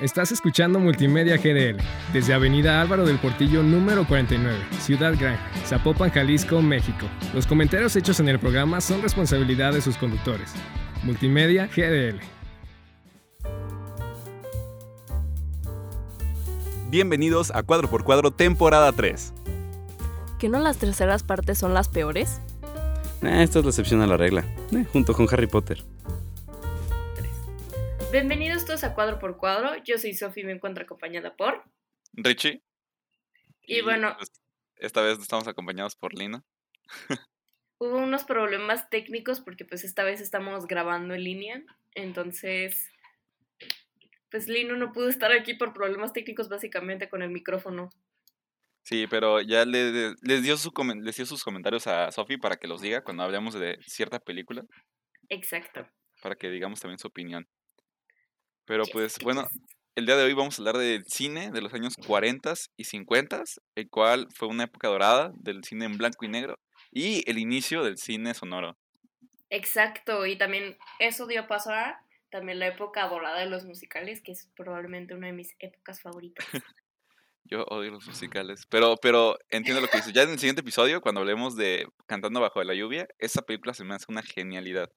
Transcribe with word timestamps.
Estás 0.00 0.30
escuchando 0.30 0.78
Multimedia 0.78 1.38
GDL 1.38 1.82
desde 2.12 2.32
Avenida 2.32 2.80
Álvaro 2.80 3.04
del 3.04 3.18
Portillo 3.18 3.64
número 3.64 4.06
49, 4.06 4.56
Ciudad 4.78 5.12
Gran, 5.18 5.36
Zapopan, 5.66 6.10
Jalisco, 6.10 6.62
México. 6.62 7.06
Los 7.34 7.48
comentarios 7.48 7.96
hechos 7.96 8.20
en 8.20 8.28
el 8.28 8.38
programa 8.38 8.80
son 8.80 9.02
responsabilidad 9.02 9.72
de 9.72 9.80
sus 9.80 9.96
conductores. 9.96 10.52
Multimedia 11.02 11.66
GDL. 11.66 12.20
Bienvenidos 16.90 17.50
a 17.52 17.64
Cuadro 17.64 17.90
por 17.90 18.04
Cuadro, 18.04 18.30
temporada 18.30 18.92
3. 18.92 19.32
¿Que 20.38 20.48
no 20.48 20.60
las 20.60 20.76
terceras 20.76 21.24
partes 21.24 21.58
son 21.58 21.74
las 21.74 21.88
peores? 21.88 22.40
Eh, 23.22 23.42
esta 23.42 23.58
es 23.58 23.64
la 23.64 23.70
excepción 23.70 24.00
a 24.02 24.06
la 24.06 24.16
regla, 24.16 24.44
eh, 24.70 24.86
junto 24.92 25.12
con 25.12 25.26
Harry 25.28 25.48
Potter. 25.48 25.82
Bienvenidos 28.10 28.64
todos 28.64 28.84
a 28.84 28.94
Cuadro 28.94 29.18
por 29.18 29.36
Cuadro. 29.36 29.76
Yo 29.84 29.98
soy 29.98 30.14
Sofi 30.14 30.40
y 30.40 30.44
me 30.44 30.52
encuentro 30.52 30.84
acompañada 30.84 31.36
por. 31.36 31.62
Richie. 32.14 32.62
Y, 33.62 33.82
bueno. 33.82 34.14
pues, 34.16 34.32
esta 34.76 35.02
vez 35.02 35.18
estamos 35.18 35.46
acompañados 35.46 35.94
por 35.94 36.14
Lina. 36.14 36.42
Hubo 37.78 37.98
unos 37.98 38.24
problemas 38.24 38.88
técnicos 38.88 39.40
porque 39.40 39.64
pues 39.64 39.84
esta 39.84 40.04
vez 40.04 40.20
estamos 40.20 40.66
grabando 40.66 41.14
en 41.14 41.22
línea. 41.22 41.62
Entonces, 41.94 42.90
pues 44.30 44.48
Lino 44.48 44.76
no 44.76 44.92
pudo 44.92 45.08
estar 45.08 45.30
aquí 45.32 45.54
por 45.54 45.74
problemas 45.74 46.12
técnicos 46.12 46.48
básicamente 46.48 47.08
con 47.08 47.22
el 47.22 47.30
micrófono. 47.30 47.90
Sí, 48.84 49.06
pero 49.06 49.42
ya 49.42 49.64
le- 49.66 50.14
les, 50.22 50.42
dio 50.42 50.56
su, 50.56 50.72
les 51.02 51.16
dio 51.16 51.26
sus 51.26 51.44
comentarios 51.44 51.86
a 51.86 52.10
Sofi 52.10 52.38
para 52.38 52.56
que 52.56 52.66
los 52.68 52.80
diga 52.80 53.04
cuando 53.04 53.22
hablemos 53.22 53.52
de 53.54 53.78
cierta 53.86 54.18
película, 54.18 54.64
Exacto. 55.28 55.86
para 56.22 56.36
que 56.36 56.48
digamos 56.48 56.80
también 56.80 56.98
su 56.98 57.06
opinión. 57.08 57.46
Pero 58.68 58.84
pues 58.92 59.18
bueno, 59.22 59.48
el 59.96 60.04
día 60.04 60.14
de 60.16 60.24
hoy 60.24 60.34
vamos 60.34 60.58
a 60.58 60.62
hablar 60.62 60.76
del 60.76 61.06
cine 61.06 61.50
de 61.50 61.62
los 61.62 61.72
años 61.72 61.94
40 62.06 62.52
y 62.76 62.84
50, 62.84 63.42
el 63.74 63.88
cual 63.88 64.28
fue 64.34 64.46
una 64.46 64.64
época 64.64 64.88
dorada 64.88 65.32
del 65.36 65.64
cine 65.64 65.86
en 65.86 65.96
blanco 65.96 66.26
y 66.26 66.28
negro 66.28 66.58
y 66.92 67.28
el 67.28 67.38
inicio 67.38 67.82
del 67.82 67.96
cine 67.96 68.34
sonoro. 68.34 68.76
Exacto. 69.48 70.26
Y 70.26 70.36
también 70.36 70.76
eso 70.98 71.26
dio 71.26 71.48
paso 71.48 71.70
a 71.70 72.04
también 72.30 72.58
la 72.58 72.66
época 72.66 73.08
dorada 73.08 73.40
de 73.40 73.46
los 73.46 73.64
musicales, 73.64 74.20
que 74.20 74.32
es 74.32 74.50
probablemente 74.54 75.14
una 75.14 75.28
de 75.28 75.32
mis 75.32 75.56
épocas 75.60 76.02
favoritas. 76.02 76.46
Yo 77.44 77.64
odio 77.70 77.92
los 77.92 78.06
musicales, 78.06 78.66
pero, 78.68 78.96
pero 79.00 79.38
entiendo 79.48 79.80
lo 79.80 79.88
que 79.88 79.96
dices. 79.96 80.12
Ya 80.12 80.24
en 80.24 80.30
el 80.30 80.38
siguiente 80.38 80.60
episodio, 80.60 81.00
cuando 81.00 81.22
hablemos 81.22 81.56
de 81.56 81.88
Cantando 82.04 82.42
bajo 82.42 82.62
la 82.62 82.74
lluvia, 82.74 83.08
esa 83.18 83.40
película 83.40 83.72
se 83.72 83.84
me 83.84 83.94
hace 83.94 84.04
una 84.10 84.20
genialidad. 84.20 84.92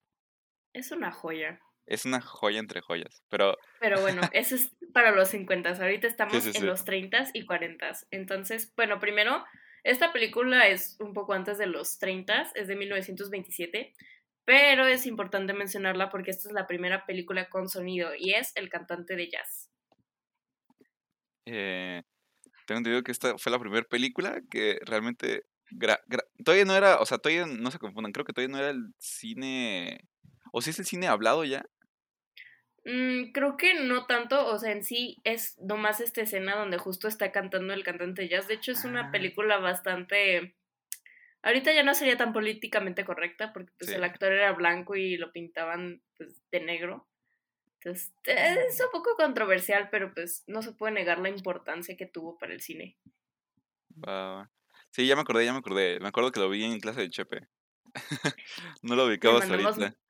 es 0.74 0.92
una 0.92 1.14
joya. 1.14 1.62
Es 1.86 2.06
una 2.06 2.22
joya 2.22 2.60
entre 2.60 2.82
joyas. 2.82 3.24
Pero 3.30 3.58
Pero 3.80 4.02
bueno, 4.02 4.22
eso 4.34 4.56
es 4.56 4.72
para 4.94 5.12
los 5.12 5.30
50. 5.30 5.72
Ahorita 5.72 6.08
estamos 6.08 6.44
sí, 6.44 6.52
en 6.54 6.54
sí. 6.54 6.66
los 6.66 6.86
30 6.86 7.30
y 7.34 7.46
40. 7.46 7.92
Entonces, 8.12 8.74
bueno, 8.76 9.00
primero, 9.00 9.44
esta 9.84 10.14
película 10.14 10.68
es 10.68 10.98
un 11.00 11.14
poco 11.14 11.34
antes 11.34 11.58
de 11.58 11.68
los 11.68 11.98
30, 11.98 12.52
es 12.56 12.68
de 12.68 12.76
1927. 12.76 13.94
Pero 14.46 14.88
es 14.88 15.06
importante 15.06 15.54
mencionarla 15.54 16.10
porque 16.10 16.32
esta 16.32 16.50
es 16.50 16.54
la 16.54 16.68
primera 16.68 17.06
película 17.06 17.50
con 17.50 17.70
sonido 17.70 18.12
y 18.18 18.34
es 18.34 18.52
El 18.56 18.70
cantante 18.70 19.16
de 19.16 19.30
jazz. 19.30 19.70
eh, 21.46 22.04
tengo 22.68 22.80
entendido 22.80 23.04
que 23.04 23.12
esta 23.14 23.38
fue 23.38 23.52
la 23.52 23.60
primera 23.60 23.86
película 23.88 24.42
que 24.50 24.80
realmente... 24.86 25.44
gra- 25.72 26.02
gra- 26.08 26.26
todavía 26.46 26.66
no 26.66 26.76
era, 26.76 27.00
o 27.00 27.06
sea, 27.06 27.18
todavía 27.20 27.46
no 27.48 27.72
se 27.72 27.80
confundan, 27.80 28.12
creo 28.14 28.26
que 28.26 28.34
todavía 28.34 28.54
no 28.56 28.60
era 28.64 28.72
el 28.72 28.94
cine... 29.00 30.10
¿O 30.52 30.62
si 30.62 30.70
es 30.72 30.80
el 30.80 30.86
cine 30.86 31.08
hablado 31.08 31.44
ya? 31.44 31.66
Mm, 32.84 33.32
creo 33.32 33.58
que 33.58 33.76
no 33.76 34.06
tanto, 34.08 34.48
o 34.48 34.58
sea, 34.58 34.72
en 34.72 34.84
sí 34.84 35.18
es 35.24 35.58
nomás 35.60 36.00
esta 36.02 36.22
escena 36.22 36.56
donde 36.56 36.78
justo 36.78 37.08
está 37.08 37.32
cantando 37.32 37.74
el 37.74 37.84
cantante 37.84 38.28
jazz. 38.28 38.48
De 38.48 38.56
hecho, 38.56 38.72
es 38.72 38.86
una 38.86 39.08
Ah. 39.08 39.12
película 39.12 39.58
bastante... 39.58 40.56
Ahorita 41.44 41.74
ya 41.74 41.84
no 41.84 41.94
sería 41.96 42.18
tan 42.18 42.34
políticamente 42.34 43.04
correcta 43.06 43.52
porque 43.54 43.72
pues 43.78 43.90
Sí. 43.90 43.96
el 43.96 44.04
actor 44.04 44.32
era 44.32 44.52
blanco 44.54 44.96
y 44.96 45.18
lo 45.18 45.32
pintaban 45.32 46.04
pues 46.18 46.42
de 46.52 46.60
negro. 46.60 47.08
Entonces, 47.80 48.14
es 48.26 48.80
un 48.80 48.92
poco 48.92 49.16
controversial, 49.16 49.90
pero 49.90 50.14
pues 50.14 50.44
no 50.46 50.62
se 50.62 50.72
puede 50.74 50.94
negar 50.94 51.18
la 51.18 51.30
importancia 51.30 51.98
que 51.98 52.06
tuvo 52.06 52.38
para 52.38 52.54
el 52.54 52.62
cine. 52.62 53.00
Sí, 54.92 55.08
ya 55.08 55.16
me 55.16 55.22
acordé, 55.22 55.46
ya 55.46 55.54
me 55.54 55.60
acordé. 55.60 56.00
Me 56.00 56.10
acuerdo 56.10 56.32
que 56.32 56.40
lo 56.40 56.50
vi 56.50 56.64
en 56.64 56.80
clase 56.80 57.02
de 57.02 57.10
Chepe. 57.10 57.48
no 58.84 58.96
lo 58.96 59.04
Le 59.06 59.10
ubicaba 59.14 59.40
hasta 59.40 59.48
mandamos 59.50 59.78
ahorita. 59.80 60.01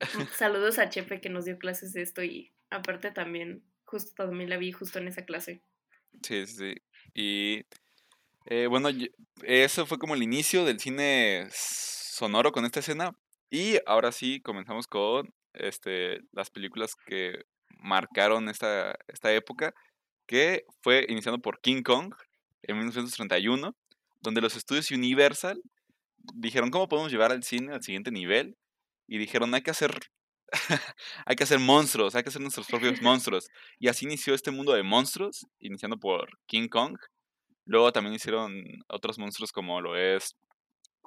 saludos 0.38 0.78
a 0.78 0.88
Chepe 0.88 1.20
que 1.20 1.28
nos 1.28 1.44
dio 1.44 1.58
clases 1.58 1.92
de 1.92 2.02
esto 2.02 2.22
y 2.22 2.52
aparte 2.70 3.10
también, 3.10 3.62
justo 3.84 4.12
también 4.14 4.50
la 4.50 4.56
vi 4.56 4.72
justo 4.72 4.98
en 4.98 5.08
esa 5.08 5.24
clase. 5.24 5.62
Sí, 6.22 6.46
sí. 6.46 6.74
Y 7.14 7.64
eh, 8.46 8.66
bueno, 8.66 8.88
eso 9.42 9.86
fue 9.86 9.98
como 9.98 10.14
el 10.14 10.22
inicio 10.22 10.64
del 10.64 10.80
cine 10.80 11.48
sonoro 11.50 12.52
con 12.52 12.64
esta 12.64 12.80
escena. 12.80 13.16
Y 13.50 13.78
ahora 13.86 14.12
sí 14.12 14.40
comenzamos 14.40 14.86
con 14.86 15.34
este, 15.54 16.20
las 16.32 16.50
películas 16.50 16.94
que 16.94 17.44
marcaron 17.78 18.48
esta, 18.48 18.96
esta 19.08 19.32
época, 19.32 19.74
que 20.26 20.64
fue 20.82 21.06
iniciando 21.08 21.40
por 21.40 21.60
King 21.60 21.82
Kong 21.82 22.14
en 22.62 22.76
1931, 22.76 23.76
donde 24.20 24.40
los 24.40 24.56
estudios 24.56 24.90
Universal 24.90 25.60
dijeron 26.34 26.70
cómo 26.70 26.88
podemos 26.88 27.10
llevar 27.10 27.32
al 27.32 27.42
cine 27.42 27.74
al 27.74 27.82
siguiente 27.82 28.10
nivel. 28.10 28.56
Y 29.10 29.18
dijeron, 29.18 29.54
hay 29.54 29.62
que 29.62 29.72
hacer 29.72 29.92
hay 31.26 31.36
que 31.36 31.44
hacer 31.44 31.58
monstruos, 31.60 32.14
hay 32.14 32.22
que 32.22 32.30
hacer 32.30 32.42
nuestros 32.42 32.66
propios 32.68 33.00
monstruos. 33.02 33.48
Y 33.78 33.88
así 33.88 34.06
inició 34.06 34.34
este 34.34 34.50
mundo 34.52 34.72
de 34.74 34.82
monstruos, 34.82 35.46
iniciando 35.60 35.98
por 35.98 36.28
King 36.46 36.68
Kong. 36.68 36.96
Luego 37.66 37.92
también 37.92 38.14
hicieron 38.16 38.54
otros 38.88 39.18
monstruos 39.18 39.52
como 39.52 39.80
lo 39.80 39.96
es 39.96 40.36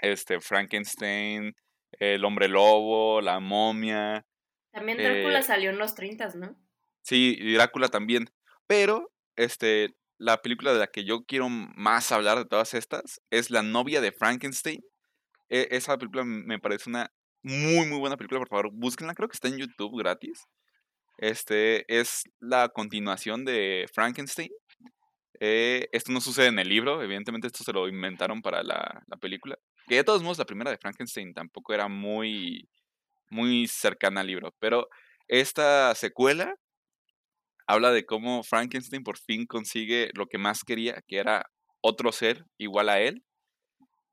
este 0.02 0.40
Frankenstein, 0.42 1.54
el 2.00 2.26
hombre 2.26 2.48
lobo, 2.48 3.22
la 3.22 3.40
momia, 3.40 4.26
También 4.72 4.98
Drácula 4.98 5.40
Eh, 5.40 5.44
salió 5.44 5.70
en 5.72 5.78
los 5.78 5.96
30, 5.96 6.30
¿no? 6.36 6.56
sí, 7.02 7.36
y 7.40 7.54
Drácula 7.54 7.90
también. 7.90 8.30
Pero 8.68 9.12
este 9.36 9.96
la 10.20 10.42
película 10.42 10.74
de 10.74 10.80
la 10.80 10.88
que 10.88 11.04
yo 11.06 11.24
quiero 11.26 11.50
más 11.50 12.12
hablar 12.12 12.38
de 12.38 12.46
todas 12.46 12.74
estas 12.76 13.22
es 13.32 13.50
La 13.52 13.62
novia 13.64 14.00
de 14.02 14.12
Frankenstein. 14.14 14.82
E- 15.50 15.70
esa 15.72 15.98
película 15.98 16.24
me 16.26 16.60
parece 16.60 16.90
una 16.90 17.12
muy 17.44 17.86
muy 17.88 18.00
buena 18.00 18.18
película, 18.18 18.40
por 18.40 18.50
favor, 18.50 18.72
búsquenla, 18.74 19.14
creo 19.14 19.30
que 19.30 19.36
está 19.36 19.48
en 19.50 19.58
YouTube 19.58 19.98
gratis. 19.98 20.46
Este 21.18 21.86
es 21.88 22.24
la 22.40 22.70
continuación 22.70 23.46
de 23.46 23.88
Frankenstein. 23.94 24.50
Eh, 25.40 25.88
esto 25.92 26.12
no 26.12 26.22
sucede 26.22 26.48
en 26.48 26.60
el 26.60 26.70
libro, 26.70 27.04
evidentemente 27.04 27.48
esto 27.48 27.64
se 27.64 27.74
lo 27.74 27.88
inventaron 27.88 28.42
para 28.42 28.64
la, 28.64 29.04
la 29.08 29.18
película. 29.18 29.58
Que 29.88 29.96
de 29.96 30.04
todos 30.04 30.24
modos 30.24 30.38
la 30.38 30.46
primera 30.46 30.72
de 30.72 30.78
Frankenstein 30.78 31.34
tampoco 31.34 31.74
era 31.74 31.88
muy, 31.88 32.70
muy 33.30 33.68
cercana 33.68 34.22
al 34.22 34.28
libro. 34.28 34.54
Pero 34.60 34.88
esta 35.28 35.94
secuela 35.96 36.56
habla 37.68 37.92
de 37.92 38.06
cómo 38.06 38.44
Frankenstein 38.44 39.04
por 39.04 39.18
fin 39.18 39.46
consigue 39.46 40.12
lo 40.14 40.28
que 40.28 40.38
más 40.38 40.64
quería, 40.64 41.02
que 41.08 41.18
era 41.18 41.50
otro 41.82 42.12
ser 42.12 42.46
igual 42.58 42.90
a 42.90 43.00
él. 43.02 43.24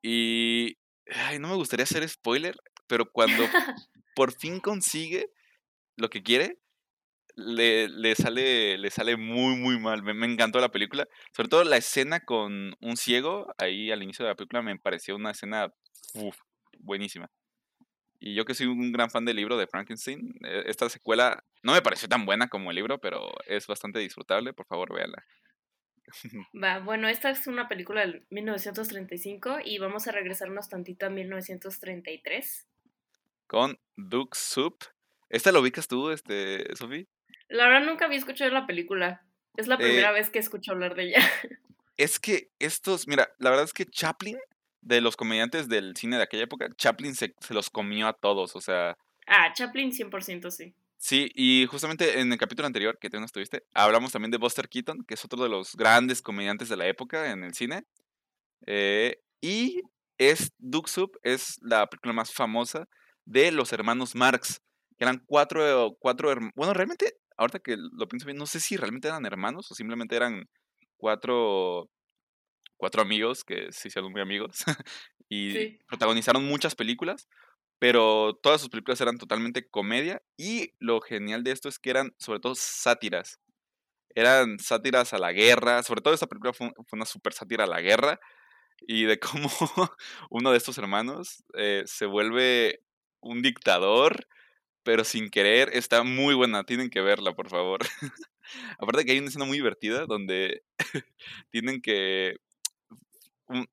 Y 0.03 0.77
ay, 1.07 1.39
no 1.39 1.49
me 1.49 1.57
gustaría 1.57 1.85
hacer 1.85 2.09
spoiler, 2.09 2.57
pero 2.91 3.11
cuando 3.11 3.45
por 4.17 4.33
fin 4.33 4.59
consigue 4.59 5.31
lo 5.97 6.11
que 6.11 6.25
quiere, 6.25 6.59
le, 7.37 7.89
le 7.89 8.17
sale, 8.17 8.77
le 8.79 8.91
sale 8.91 9.17
muy, 9.17 9.55
muy 9.57 9.79
mal. 9.79 10.03
Me, 10.03 10.13
me 10.13 10.27
encantó 10.27 10.59
la 10.59 10.73
película. 10.73 11.07
Sobre 11.33 11.49
todo 11.49 11.63
la 11.63 11.77
escena 11.77 12.21
con 12.21 12.75
un 12.81 12.97
ciego, 12.97 13.55
ahí 13.59 13.93
al 13.93 14.03
inicio 14.03 14.25
de 14.25 14.33
la 14.33 14.35
película 14.35 14.61
me 14.61 14.77
pareció 14.77 15.15
una 15.15 15.31
escena 15.31 15.73
uf, 16.15 16.37
buenísima. 16.81 17.31
Y 18.19 18.35
yo 18.35 18.45
que 18.45 18.55
soy 18.55 18.67
un 18.67 18.91
gran 18.91 19.09
fan 19.09 19.25
del 19.25 19.37
libro 19.37 19.57
de 19.57 19.69
Frankenstein, 19.69 20.35
eh, 20.45 20.65
esta 20.67 20.91
secuela 20.91 21.45
no 21.63 21.73
me 21.73 21.81
pareció 21.81 22.09
tan 22.09 22.27
buena 22.27 22.49
como 22.49 22.71
el 22.71 22.77
libro, 22.77 22.99
pero 22.99 23.31
es 23.47 23.69
bastante 23.69 24.01
disfrutable. 24.01 24.53
Por 24.53 24.67
favor, 24.67 24.93
véanla. 24.93 25.25
Va, 26.53 26.81
bueno, 26.81 27.09
esta 27.09 27.31
es 27.31 27.47
una 27.47 27.69
película 27.69 28.01
del 28.01 28.27
1935 28.31 29.59
y 29.65 29.79
vamos 29.79 30.09
a 30.09 30.13
regresarnos 30.13 30.69
tantito 30.69 31.07
a 31.07 31.11
1933. 31.11 32.67
Con 33.51 33.81
Duke 33.97 34.39
Soup. 34.39 34.77
¿Esta 35.29 35.51
lo 35.51 35.61
ubicas 35.61 35.89
tú, 35.89 36.11
este, 36.11 36.73
Sofi? 36.77 37.09
La 37.49 37.67
verdad 37.67 37.85
nunca 37.85 38.05
había 38.05 38.19
escuchado 38.19 38.49
la 38.53 38.65
película. 38.65 39.25
Es 39.57 39.67
la 39.67 39.75
Eh, 39.75 39.79
primera 39.79 40.13
vez 40.13 40.31
que 40.31 40.39
escucho 40.39 40.71
hablar 40.71 40.95
de 40.95 41.09
ella. 41.09 41.19
Es 41.97 42.21
que 42.21 42.49
estos, 42.61 43.09
mira, 43.09 43.29
la 43.39 43.51
verdad 43.51 43.65
es 43.65 43.73
que 43.73 43.87
Chaplin, 43.87 44.39
de 44.83 45.01
los 45.01 45.17
comediantes 45.17 45.69
del 45.69 45.97
cine 45.97 46.17
de 46.17 46.23
aquella 46.23 46.45
época, 46.45 46.69
Chaplin 46.77 47.17
se, 47.17 47.35
se 47.41 47.53
los 47.53 47.71
comió 47.71 48.07
a 48.07 48.13
todos, 48.13 48.55
o 48.55 48.61
sea, 48.61 48.97
Ah, 49.27 49.53
Chaplin 49.53 49.91
100% 49.93 50.51
sí. 50.53 50.73
sí, 50.97 51.31
y 51.35 51.67
justamente 51.67 52.21
en 52.21 52.33
el 52.33 52.39
capítulo 52.39 52.67
anterior 52.67 52.97
que 52.99 53.11
tú 53.11 53.19
no 53.19 53.27
estuviste, 53.27 53.65
hablamos 53.75 54.13
también 54.13 54.31
de 54.31 54.39
Buster 54.39 54.69
Keaton, 54.69 55.05
que 55.05 55.15
es 55.15 55.25
otro 55.25 55.43
de 55.43 55.49
los 55.51 55.75
grandes 55.75 56.23
comediantes 56.23 56.69
de 56.71 56.77
la 56.77 56.87
época 56.87 57.33
en 57.33 57.43
el 57.45 57.53
cine, 57.53 57.85
eh, 58.67 59.21
y 59.43 59.83
es 60.19 60.53
Duke 60.59 60.89
Soup, 60.89 61.19
es 61.23 61.59
la 61.61 61.87
película 61.89 62.15
más 62.15 62.33
famosa 62.33 62.89
de 63.31 63.53
los 63.53 63.73
hermanos 63.73 64.15
Marx, 64.15 64.63
que 64.99 65.05
eran 65.05 65.23
cuatro, 65.27 65.97
cuatro 66.01 66.35
bueno, 66.55 66.75
realmente 66.75 67.15
ahorita 67.37 67.61
que 67.61 67.77
lo 67.77 68.09
pienso 68.09 68.27
bien, 68.27 68.37
no 68.39 68.47
sé 68.47 68.61
si 68.61 68.77
realmente 68.77 69.09
eran 69.09 69.25
hermanos 69.27 69.71
o 69.71 69.75
simplemente 69.75 70.17
eran 70.17 70.49
cuatro, 70.97 71.89
cuatro 72.77 73.03
amigos 73.03 73.45
que 73.45 73.73
se 73.73 73.89
hicieron 73.89 74.13
muy 74.13 74.21
amigos 74.23 74.65
y 75.29 75.67
Sí. 75.67 75.81
protagonizaron 75.89 76.45
muchas 76.47 76.75
películas, 76.75 77.29
pero 77.79 78.35
todas 78.43 78.61
sus 78.61 78.71
películas 78.71 79.01
eran 79.01 79.19
totalmente 79.19 79.69
comedia 79.69 80.23
y 80.37 80.75
lo 80.79 81.01
genial 81.01 81.45
de 81.45 81.53
esto 81.53 81.69
es 81.69 81.79
que 81.79 81.91
eran 81.91 82.13
sobre 82.19 82.41
todo 82.41 82.55
sátiras. 82.57 83.41
Eran 84.15 84.59
sátiras 84.59 85.13
a 85.15 85.19
la 85.19 85.33
guerra, 85.33 85.83
sobre 85.83 86.01
todo 86.03 86.15
esta 86.15 86.27
película 86.27 86.53
fue, 86.53 86.71
fue 86.89 86.97
una 86.97 87.07
super 87.07 87.33
sátira 87.33 87.65
a 87.65 87.69
la 87.69 87.81
guerra 87.81 88.19
y 88.87 89.05
de 89.05 89.19
cómo 89.21 89.51
uno 90.31 90.53
de 90.53 90.59
estos 90.59 90.79
hermanos 90.79 91.45
eh, 91.55 91.83
se 91.87 92.07
vuelve 92.07 92.81
un 93.21 93.43
dictador, 93.43 94.27
pero 94.83 95.05
sin 95.05 95.31
querer, 95.31 95.71
está 95.75 96.03
muy 96.05 96.35
buena, 96.35 96.65
tienen 96.65 96.91
que 96.91 97.01
verla, 97.03 97.35
por 97.35 97.49
favor. 97.51 97.81
Aparte 98.79 99.05
que 99.05 99.13
hay 99.13 99.19
una 99.19 99.29
escena 99.29 99.45
muy 99.45 99.59
divertida 99.59 100.07
donde 100.07 100.63
tienen 101.51 101.83
que, 101.83 102.37
un- 103.49 103.69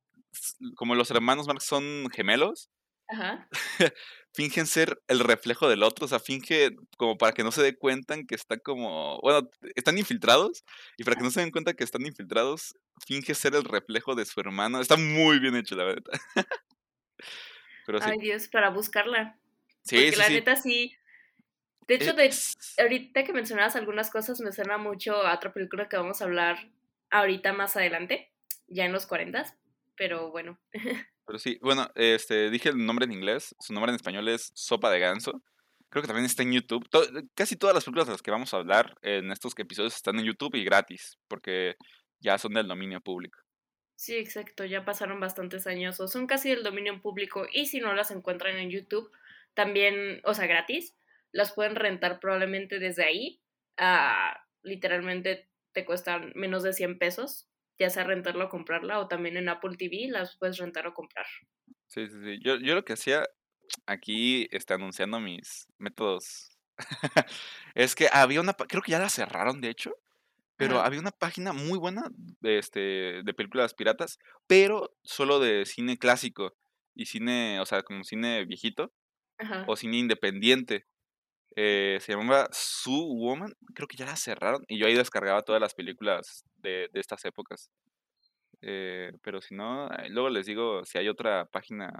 como 0.75 0.95
los 0.95 1.11
hermanos 1.11 1.47
Marx 1.47 1.65
son 1.65 2.09
gemelos, 2.13 2.69
Ajá. 3.09 3.47
fingen 4.33 4.67
ser 4.67 5.01
el 5.07 5.19
reflejo 5.21 5.69
del 5.69 5.81
otro, 5.83 6.05
o 6.05 6.07
sea, 6.09 6.19
finge 6.19 6.75
como 6.97 7.17
para 7.17 7.31
que 7.33 7.43
no 7.43 7.51
se 7.51 7.63
dé 7.63 7.75
cuenta 7.77 8.17
que 8.27 8.35
están 8.35 8.59
como, 8.59 9.19
bueno, 9.21 9.49
están 9.75 9.97
infiltrados, 9.97 10.63
y 10.97 11.03
para 11.03 11.15
que 11.15 11.23
no 11.23 11.31
se 11.31 11.39
den 11.41 11.51
cuenta 11.51 11.73
que 11.73 11.83
están 11.85 12.05
infiltrados, 12.05 12.75
finge 13.05 13.33
ser 13.33 13.55
el 13.55 13.63
reflejo 13.63 14.13
de 14.13 14.25
su 14.25 14.39
hermano. 14.41 14.81
Está 14.81 14.97
muy 14.97 15.39
bien 15.39 15.55
hecho, 15.55 15.75
la 15.75 15.85
verdad. 15.85 16.11
Pero 17.87 18.01
sí, 18.01 18.09
Ay, 18.11 18.17
Dios, 18.19 18.49
para 18.49 18.69
buscarla. 18.69 19.39
sí, 19.81 19.95
Porque 19.95 20.11
sí, 20.11 20.17
la 20.17 20.25
sí. 20.25 20.33
neta 20.33 20.55
sí. 20.57 20.93
De 21.87 21.95
hecho, 21.95 22.13
de, 22.13 22.29
ahorita 22.79 23.23
que 23.23 23.31
mencionabas 23.31 23.77
algunas 23.77 24.11
cosas, 24.11 24.41
me 24.41 24.51
suena 24.51 24.77
mucho 24.77 25.25
a 25.25 25.33
otra 25.33 25.53
película 25.53 25.87
que 25.87 25.95
vamos 25.95 26.21
a 26.21 26.25
hablar 26.25 26.69
ahorita 27.09 27.53
más 27.53 27.77
adelante, 27.77 28.29
ya 28.67 28.83
en 28.83 28.91
los 28.91 29.07
40, 29.07 29.45
pero 29.95 30.29
bueno. 30.29 30.59
Pero 31.25 31.39
sí, 31.39 31.59
bueno, 31.61 31.89
este, 31.95 32.49
dije 32.49 32.69
el 32.69 32.85
nombre 32.85 33.03
en 33.03 33.11
inglés, 33.11 33.53
su 33.59 33.73
nombre 33.73 33.91
en 33.91 33.97
español 33.97 34.29
es 34.29 34.49
Sopa 34.55 34.89
de 34.89 34.99
Ganso. 34.99 35.43
Creo 35.89 36.01
que 36.01 36.07
también 36.07 36.25
está 36.25 36.43
en 36.43 36.53
YouTube. 36.53 36.87
Casi 37.35 37.57
todas 37.57 37.73
las 37.73 37.83
películas 37.83 38.07
de 38.07 38.13
las 38.13 38.21
que 38.21 38.31
vamos 38.31 38.53
a 38.53 38.57
hablar 38.57 38.95
en 39.01 39.29
estos 39.29 39.53
episodios 39.57 39.93
están 39.93 40.17
en 40.19 40.25
YouTube 40.25 40.55
y 40.55 40.63
gratis, 40.63 41.17
porque 41.27 41.75
ya 42.21 42.37
son 42.37 42.53
del 42.53 42.69
dominio 42.69 43.01
público. 43.01 43.39
Sí, 43.97 44.15
exacto, 44.15 44.63
ya 44.63 44.85
pasaron 44.85 45.19
bastantes 45.19 45.65
años 45.65 45.99
o 45.99 46.07
son 46.07 46.27
casi 46.27 46.49
del 46.49 46.61
dominio 46.61 47.01
público 47.01 47.47
y 47.51 47.65
si 47.65 47.79
no 47.79 47.95
las 47.95 48.11
encuentran 48.11 48.55
en 48.57 48.69
YouTube, 48.69 49.11
también, 49.55 50.21
o 50.23 50.35
sea, 50.35 50.45
gratis, 50.45 50.95
las 51.31 51.51
pueden 51.51 51.75
rentar 51.75 52.19
probablemente 52.19 52.77
desde 52.77 53.03
ahí 53.03 53.41
a 53.75 54.45
literalmente 54.61 55.49
te 55.71 55.83
cuestan 55.83 56.31
menos 56.35 56.61
de 56.61 56.73
100 56.73 56.99
pesos, 56.99 57.49
ya 57.79 57.89
sea 57.89 58.03
rentarla 58.03 58.45
o 58.45 58.49
comprarla 58.49 58.99
o 58.99 59.07
también 59.07 59.35
en 59.35 59.49
Apple 59.49 59.77
TV 59.77 60.09
las 60.09 60.37
puedes 60.37 60.59
rentar 60.59 60.85
o 60.85 60.93
comprar. 60.93 61.25
Sí, 61.87 62.07
sí, 62.07 62.21
sí. 62.23 62.39
Yo, 62.43 62.57
yo 62.57 62.75
lo 62.75 62.85
que 62.85 62.93
hacía 62.93 63.25
aquí, 63.87 64.47
este, 64.51 64.75
anunciando 64.75 65.19
mis 65.19 65.67
métodos, 65.79 66.55
es 67.73 67.95
que 67.95 68.09
había 68.13 68.41
una, 68.41 68.53
creo 68.53 68.83
que 68.83 68.91
ya 68.91 68.99
la 68.99 69.09
cerraron, 69.09 69.59
de 69.59 69.69
hecho, 69.69 69.95
pero 70.57 70.81
Ajá. 70.81 70.85
había 70.85 70.99
una 70.99 71.11
página 71.11 71.53
muy 71.53 71.79
buena, 71.79 72.09
de, 72.41 72.59
este, 72.59 72.79
de 73.23 73.33
películas 73.35 73.73
piratas, 73.75 74.19
pero 74.47 74.95
solo 75.03 75.39
de 75.39 75.65
cine 75.65 75.97
clásico 75.97 76.55
y 76.95 77.05
cine, 77.07 77.59
o 77.61 77.65
sea, 77.65 77.83
como 77.83 78.03
cine 78.03 78.45
viejito 78.45 78.91
Ajá. 79.37 79.67
o 79.67 79.75
cine 79.77 79.97
independiente. 79.99 80.85
Eh, 81.55 81.99
se 82.01 82.13
llamaba 82.13 82.49
Sue 82.51 82.93
Woman, 83.17 83.53
creo 83.75 83.87
que 83.87 83.97
ya 83.97 84.05
la 84.05 84.15
cerraron 84.17 84.63
y 84.67 84.79
yo 84.79 84.87
ahí 84.87 84.95
descargaba 84.95 85.41
todas 85.43 85.61
las 85.61 85.73
películas 85.75 86.45
de, 86.57 86.89
de 86.93 86.99
estas 86.99 87.25
épocas. 87.25 87.71
Eh, 88.61 89.11
pero 89.23 89.41
si 89.41 89.55
no, 89.55 89.89
luego 90.09 90.29
les 90.29 90.45
digo 90.47 90.83
si 90.85 90.97
hay 90.97 91.09
otra 91.09 91.45
página 91.45 91.91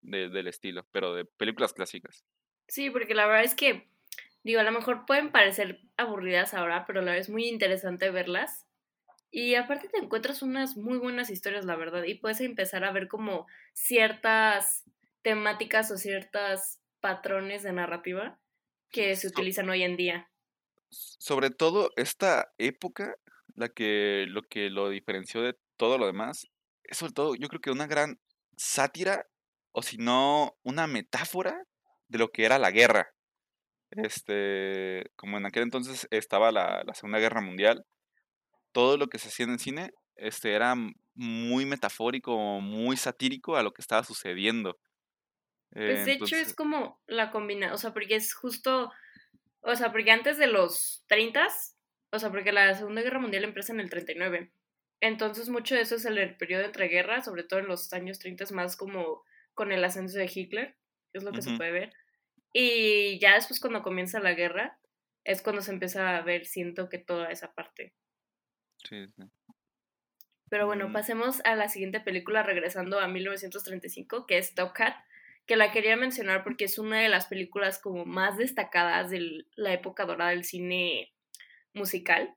de- 0.00 0.28
del 0.28 0.48
estilo, 0.48 0.86
pero 0.92 1.14
de 1.14 1.24
películas 1.24 1.72
clásicas. 1.72 2.24
Sí, 2.68 2.90
porque 2.90 3.14
la 3.14 3.26
verdad 3.26 3.44
es 3.44 3.54
que, 3.54 3.88
digo, 4.44 4.60
a 4.60 4.64
lo 4.64 4.72
mejor 4.72 5.06
pueden 5.06 5.32
parecer 5.32 5.80
aburridas 5.96 6.54
ahora, 6.54 6.86
pero 6.86 7.00
la 7.00 7.12
verdad 7.12 7.20
es 7.20 7.30
muy 7.30 7.46
interesante 7.48 8.10
verlas. 8.10 8.66
Y 9.30 9.54
aparte 9.56 9.88
te 9.88 9.98
encuentras 9.98 10.42
unas 10.42 10.76
muy 10.76 10.98
buenas 10.98 11.30
historias, 11.30 11.64
la 11.64 11.76
verdad, 11.76 12.04
y 12.04 12.14
puedes 12.16 12.40
empezar 12.40 12.84
a 12.84 12.92
ver 12.92 13.08
como 13.08 13.46
ciertas 13.74 14.84
temáticas 15.22 15.90
o 15.90 15.96
ciertos 15.98 16.80
patrones 17.00 17.62
de 17.62 17.72
narrativa 17.72 18.40
que 18.90 19.16
se 19.16 19.28
So- 19.34 19.42
utilizan 19.42 19.70
hoy 19.70 19.82
en 19.84 19.96
día. 19.96 20.30
sobre 20.90 21.50
todo 21.50 21.90
esta 21.96 22.52
época, 22.58 23.14
la 23.54 23.68
que 23.68 24.26
lo 24.28 24.42
que 24.42 24.70
lo 24.70 24.88
diferenció 24.90 25.42
de 25.42 25.56
todo 25.76 25.98
lo 25.98 26.06
demás, 26.06 26.46
es 26.84 26.98
sobre 26.98 27.12
todo 27.12 27.34
yo 27.34 27.48
creo 27.48 27.60
que 27.60 27.70
una 27.70 27.86
gran 27.86 28.20
sátira 28.56 29.26
o 29.72 29.82
si 29.82 29.96
no 29.98 30.56
una 30.62 30.86
metáfora 30.86 31.64
de 32.08 32.18
lo 32.18 32.30
que 32.30 32.44
era 32.44 32.58
la 32.58 32.70
guerra. 32.70 33.14
Este, 33.96 35.10
como 35.16 35.36
en 35.36 35.46
aquel 35.46 35.64
entonces 35.64 36.08
estaba 36.10 36.50
la, 36.50 36.82
la 36.84 36.94
Segunda 36.94 37.18
Guerra 37.18 37.40
Mundial, 37.40 37.84
todo 38.72 38.96
lo 38.96 39.08
que 39.08 39.18
se 39.18 39.28
hacía 39.28 39.44
en 39.44 39.52
el 39.52 39.58
cine 39.58 39.92
este, 40.16 40.54
era 40.54 40.74
muy 41.14 41.66
metafórico, 41.66 42.60
muy 42.60 42.96
satírico 42.96 43.56
a 43.56 43.62
lo 43.62 43.72
que 43.72 43.82
estaba 43.82 44.04
sucediendo. 44.04 44.78
Eh, 45.74 45.92
Pues 45.92 46.04
de 46.06 46.12
hecho 46.12 46.36
es 46.36 46.54
como 46.54 47.00
la 47.06 47.30
combina, 47.30 47.72
o 47.72 47.78
sea, 47.78 47.92
porque 47.92 48.16
es 48.16 48.34
justo, 48.34 48.90
o 49.60 49.76
sea, 49.76 49.92
porque 49.92 50.10
antes 50.10 50.38
de 50.38 50.46
los 50.46 51.04
30, 51.08 51.48
o 52.12 52.18
sea, 52.18 52.30
porque 52.30 52.52
la 52.52 52.74
Segunda 52.74 53.02
Guerra 53.02 53.20
Mundial 53.20 53.44
empieza 53.44 53.72
en 53.72 53.80
el 53.80 53.90
39. 53.90 54.52
Entonces 55.00 55.48
mucho 55.48 55.74
de 55.74 55.80
eso 55.82 55.96
es 55.96 56.04
el 56.04 56.36
periodo 56.36 56.64
entre 56.64 56.88
guerras, 56.88 57.24
sobre 57.24 57.42
todo 57.42 57.60
en 57.60 57.66
los 57.66 57.92
años 57.92 58.18
30 58.18 58.44
más 58.52 58.76
como 58.76 59.24
con 59.54 59.72
el 59.72 59.84
ascenso 59.84 60.18
de 60.18 60.30
Hitler, 60.32 60.76
es 61.12 61.24
lo 61.24 61.32
que 61.32 61.42
se 61.42 61.56
puede 61.56 61.72
ver. 61.72 61.92
Y 62.52 63.18
ya 63.18 63.34
después 63.34 63.60
cuando 63.60 63.82
comienza 63.82 64.20
la 64.20 64.34
guerra 64.34 64.78
es 65.24 65.42
cuando 65.42 65.62
se 65.62 65.72
empieza 65.72 66.16
a 66.16 66.22
ver, 66.22 66.46
siento 66.46 66.88
que 66.88 66.98
toda 66.98 67.30
esa 67.30 67.54
parte. 67.54 67.94
sí, 68.84 69.06
sí. 69.16 69.22
Pero 70.48 70.66
bueno, 70.66 70.88
Mm, 70.88 70.92
pasemos 70.92 71.40
a 71.44 71.56
la 71.56 71.68
siguiente 71.68 72.00
película, 72.00 72.42
regresando 72.42 73.00
a 73.00 73.08
1935, 73.08 74.26
que 74.26 74.38
es 74.38 74.54
Top 74.54 74.72
Cat, 74.72 74.96
que 75.46 75.56
la 75.56 75.72
quería 75.72 75.96
mencionar 75.96 76.44
porque 76.44 76.64
es 76.66 76.78
una 76.78 77.00
de 77.00 77.08
las 77.08 77.26
películas 77.26 77.78
como 77.78 78.04
más 78.04 78.36
destacadas 78.36 79.10
de 79.10 79.46
la 79.56 79.72
época 79.72 80.04
dorada 80.04 80.30
del 80.30 80.44
cine 80.44 81.12
musical. 81.74 82.34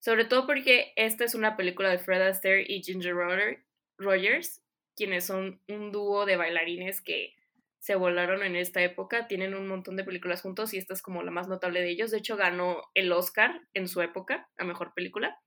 Sobre 0.00 0.24
todo 0.26 0.46
porque 0.46 0.92
esta 0.96 1.24
es 1.24 1.34
una 1.34 1.56
película 1.56 1.90
de 1.90 1.98
Fred 1.98 2.22
Astaire 2.22 2.64
y 2.68 2.82
Ginger 2.82 3.14
Roger- 3.14 3.64
Rogers, 3.98 4.62
quienes 4.96 5.26
son 5.26 5.62
un 5.68 5.92
dúo 5.92 6.26
de 6.26 6.36
bailarines 6.36 7.00
que 7.02 7.34
se 7.78 7.94
volaron 7.94 8.42
en 8.42 8.56
esta 8.56 8.82
época. 8.82 9.26
Tienen 9.26 9.54
un 9.54 9.68
montón 9.68 9.96
de 9.96 10.04
películas 10.04 10.42
juntos 10.42 10.74
y 10.74 10.78
esta 10.78 10.94
es 10.94 11.02
como 11.02 11.22
la 11.22 11.30
más 11.30 11.48
notable 11.48 11.80
de 11.80 11.90
ellos. 11.90 12.10
De 12.10 12.18
hecho, 12.18 12.36
ganó 12.36 12.82
el 12.94 13.12
Oscar 13.12 13.60
en 13.74 13.88
su 13.88 14.02
época 14.02 14.48
a 14.56 14.64
mejor 14.64 14.92
película. 14.94 15.38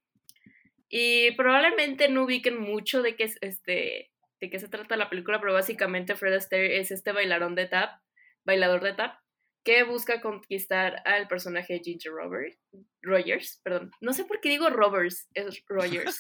Y 0.89 1.31
probablemente 1.31 2.09
no 2.09 2.23
ubiquen 2.23 2.59
mucho 2.59 3.01
de 3.01 3.15
qué, 3.15 3.23
es 3.23 3.37
este, 3.41 4.11
de 4.41 4.49
qué 4.49 4.59
se 4.59 4.67
trata 4.67 4.97
la 4.97 5.09
película, 5.09 5.39
pero 5.39 5.53
básicamente 5.53 6.15
Fred 6.15 6.33
Astaire 6.33 6.79
es 6.79 6.91
este 6.91 7.13
bailarón 7.13 7.55
de 7.55 7.67
tap, 7.67 8.01
bailador 8.43 8.83
de 8.83 8.93
tap, 8.93 9.15
que 9.63 9.83
busca 9.83 10.19
conquistar 10.19 11.01
al 11.05 11.27
personaje 11.27 11.75
de 11.75 11.79
Ginger 11.79 12.11
Robert, 12.11 12.57
Rogers, 13.01 13.61
perdón, 13.63 13.91
no 14.01 14.11
sé 14.11 14.25
por 14.25 14.41
qué 14.41 14.49
digo 14.49 14.69
Roberts, 14.69 15.29
es 15.33 15.63
Rogers. 15.67 16.19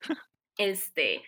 Este, 0.58 1.22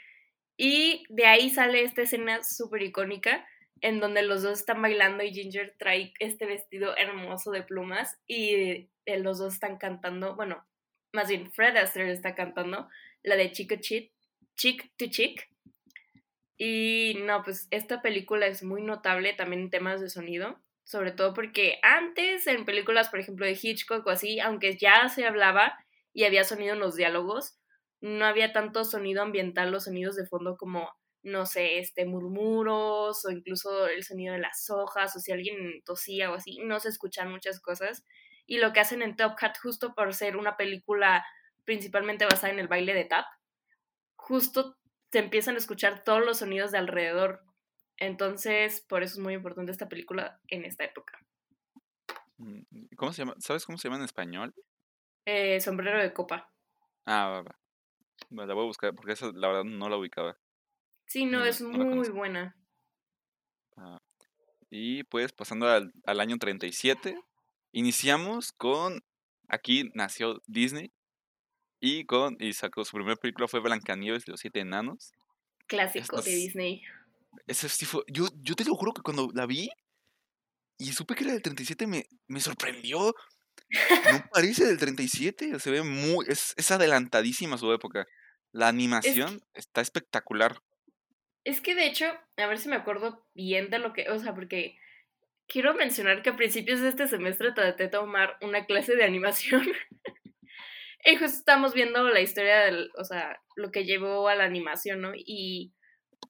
y 0.56 1.04
de 1.10 1.26
ahí 1.26 1.50
sale 1.50 1.82
esta 1.82 2.00
escena 2.00 2.42
súper 2.42 2.80
icónica 2.80 3.46
en 3.80 4.00
donde 4.00 4.22
los 4.22 4.42
dos 4.42 4.60
están 4.60 4.82
bailando 4.82 5.22
y 5.22 5.32
Ginger 5.32 5.74
trae 5.78 6.12
este 6.18 6.46
vestido 6.46 6.96
hermoso 6.96 7.50
de 7.50 7.62
plumas 7.62 8.18
y 8.26 8.88
los 9.06 9.38
dos 9.38 9.54
están 9.54 9.78
cantando, 9.78 10.34
bueno, 10.36 10.66
más 11.12 11.28
bien 11.28 11.50
Fred 11.50 11.76
Astaire 11.76 12.12
está 12.12 12.34
cantando 12.34 12.88
la 13.22 13.36
de 13.36 13.52
Chico 13.52 13.76
Chick, 13.76 14.12
Chick 14.56 14.90
to 14.96 15.06
Chick. 15.08 15.48
Y 16.56 17.16
no, 17.24 17.42
pues 17.44 17.68
esta 17.70 18.02
película 18.02 18.46
es 18.46 18.62
muy 18.64 18.82
notable 18.82 19.32
también 19.32 19.62
en 19.62 19.70
temas 19.70 20.00
de 20.00 20.10
sonido, 20.10 20.60
sobre 20.82 21.12
todo 21.12 21.32
porque 21.32 21.78
antes 21.82 22.46
en 22.48 22.64
películas, 22.64 23.10
por 23.10 23.20
ejemplo, 23.20 23.46
de 23.46 23.58
Hitchcock 23.60 24.04
o 24.06 24.10
así, 24.10 24.40
aunque 24.40 24.76
ya 24.76 25.08
se 25.08 25.24
hablaba 25.24 25.78
y 26.12 26.24
había 26.24 26.42
sonido 26.42 26.74
en 26.74 26.80
los 26.80 26.96
diálogos, 26.96 27.56
no 28.00 28.24
había 28.24 28.52
tanto 28.52 28.84
sonido 28.84 29.22
ambiental, 29.22 29.70
los 29.70 29.84
sonidos 29.84 30.16
de 30.16 30.26
fondo 30.26 30.56
como, 30.56 30.90
no 31.22 31.46
sé, 31.46 31.78
este 31.78 32.06
murmuros 32.06 33.24
o 33.24 33.30
incluso 33.30 33.88
el 33.88 34.04
sonido 34.04 34.34
de 34.34 34.40
las 34.40 34.70
hojas 34.70 35.14
o 35.16 35.20
si 35.20 35.32
alguien 35.32 35.82
tosía 35.84 36.30
o 36.30 36.34
así, 36.34 36.58
no 36.62 36.80
se 36.80 36.88
escuchan 36.88 37.30
muchas 37.30 37.60
cosas. 37.60 38.04
Y 38.46 38.58
lo 38.58 38.72
que 38.72 38.80
hacen 38.80 39.02
en 39.02 39.16
Top 39.16 39.36
Cat, 39.36 39.56
justo 39.62 39.94
por 39.94 40.14
ser 40.14 40.36
una 40.36 40.56
película 40.56 41.24
principalmente 41.64 42.24
basada 42.24 42.52
en 42.52 42.58
el 42.60 42.68
baile 42.68 42.94
de 42.94 43.04
tap, 43.04 43.26
justo 44.16 44.76
se 45.12 45.18
empiezan 45.18 45.54
a 45.54 45.58
escuchar 45.58 46.04
todos 46.04 46.24
los 46.24 46.38
sonidos 46.38 46.70
de 46.70 46.78
alrededor. 46.78 47.42
Entonces, 47.96 48.80
por 48.80 49.02
eso 49.02 49.14
es 49.14 49.18
muy 49.18 49.34
importante 49.34 49.72
esta 49.72 49.88
película 49.88 50.40
en 50.48 50.64
esta 50.64 50.84
época. 50.84 51.18
Mm, 52.38 52.62
¿Cómo 52.96 53.12
se 53.12 53.22
llama? 53.22 53.34
¿Sabes 53.38 53.66
cómo 53.66 53.78
se 53.78 53.88
llama 53.88 53.98
en 53.98 54.04
español? 54.04 54.54
Eh, 55.26 55.60
sombrero 55.60 56.00
de 56.02 56.12
copa. 56.12 56.52
Ah, 57.06 57.28
va. 57.28 57.58
Va, 58.38 58.46
La 58.46 58.54
voy 58.54 58.64
a 58.64 58.66
buscar 58.66 58.94
porque 58.94 59.12
esa 59.12 59.30
la 59.34 59.48
verdad 59.48 59.64
no 59.64 59.88
la 59.88 59.96
ubicaba. 59.96 60.38
Sí, 61.08 61.24
no, 61.24 61.38
No, 61.38 61.44
es 61.46 61.60
no 61.60 61.70
muy 61.70 62.08
buena. 62.10 62.54
Ah, 63.76 63.98
Y 64.70 65.04
pues 65.04 65.32
pasando 65.32 65.66
al, 65.68 65.92
al 66.04 66.20
año 66.20 66.36
37, 66.38 67.18
iniciamos 67.72 68.52
con, 68.52 69.02
aquí 69.48 69.90
nació 69.94 70.42
Disney 70.46 70.92
y 71.80 72.04
con, 72.04 72.36
y 72.40 72.52
sacó 72.52 72.84
su 72.84 72.92
primera 72.96 73.16
película 73.16 73.48
fue 73.48 73.60
Blancanieves 73.60 74.24
y 74.26 74.30
los 74.30 74.40
siete 74.40 74.60
enanos. 74.60 75.12
Clásico 75.66 76.20
de 76.20 76.30
Disney. 76.30 76.82
Ese 77.46 77.68
sí 77.68 77.86
fue, 77.86 78.02
yo, 78.08 78.26
yo 78.42 78.54
te 78.54 78.64
lo 78.64 78.74
juro 78.74 78.92
que 78.92 79.02
cuando 79.02 79.30
la 79.34 79.46
vi 79.46 79.70
y 80.78 80.92
supe 80.92 81.14
que 81.14 81.24
era 81.24 81.32
del 81.32 81.42
37 81.42 81.86
me, 81.86 82.06
me 82.26 82.40
sorprendió. 82.40 83.14
No 84.12 84.24
parece 84.32 84.66
del 84.66 84.78
37, 84.78 85.58
se 85.58 85.70
ve 85.70 85.82
muy, 85.82 86.26
es, 86.28 86.54
es 86.56 86.70
adelantadísima 86.70 87.58
su 87.58 87.72
época. 87.72 88.06
La 88.52 88.68
animación 88.68 89.42
está 89.54 89.80
espectacular. 89.80 90.60
Es 91.48 91.62
que 91.62 91.74
de 91.74 91.86
hecho, 91.86 92.04
a 92.36 92.46
ver 92.46 92.58
si 92.58 92.68
me 92.68 92.76
acuerdo 92.76 93.24
bien 93.32 93.70
de 93.70 93.78
lo 93.78 93.94
que, 93.94 94.10
o 94.10 94.18
sea, 94.18 94.34
porque 94.34 94.76
quiero 95.46 95.72
mencionar 95.72 96.20
que 96.20 96.28
a 96.28 96.36
principios 96.36 96.82
de 96.82 96.90
este 96.90 97.08
semestre 97.08 97.52
traté 97.52 97.84
de 97.84 97.88
tomar 97.88 98.36
una 98.42 98.66
clase 98.66 98.96
de 98.96 99.04
animación. 99.04 99.62
y 101.06 101.16
justo 101.16 101.38
estamos 101.38 101.72
viendo 101.72 102.06
la 102.10 102.20
historia 102.20 102.58
del, 102.66 102.90
o 102.98 103.04
sea, 103.04 103.40
lo 103.56 103.70
que 103.70 103.86
llevó 103.86 104.28
a 104.28 104.34
la 104.34 104.44
animación, 104.44 105.00
¿no? 105.00 105.12
Y 105.14 105.72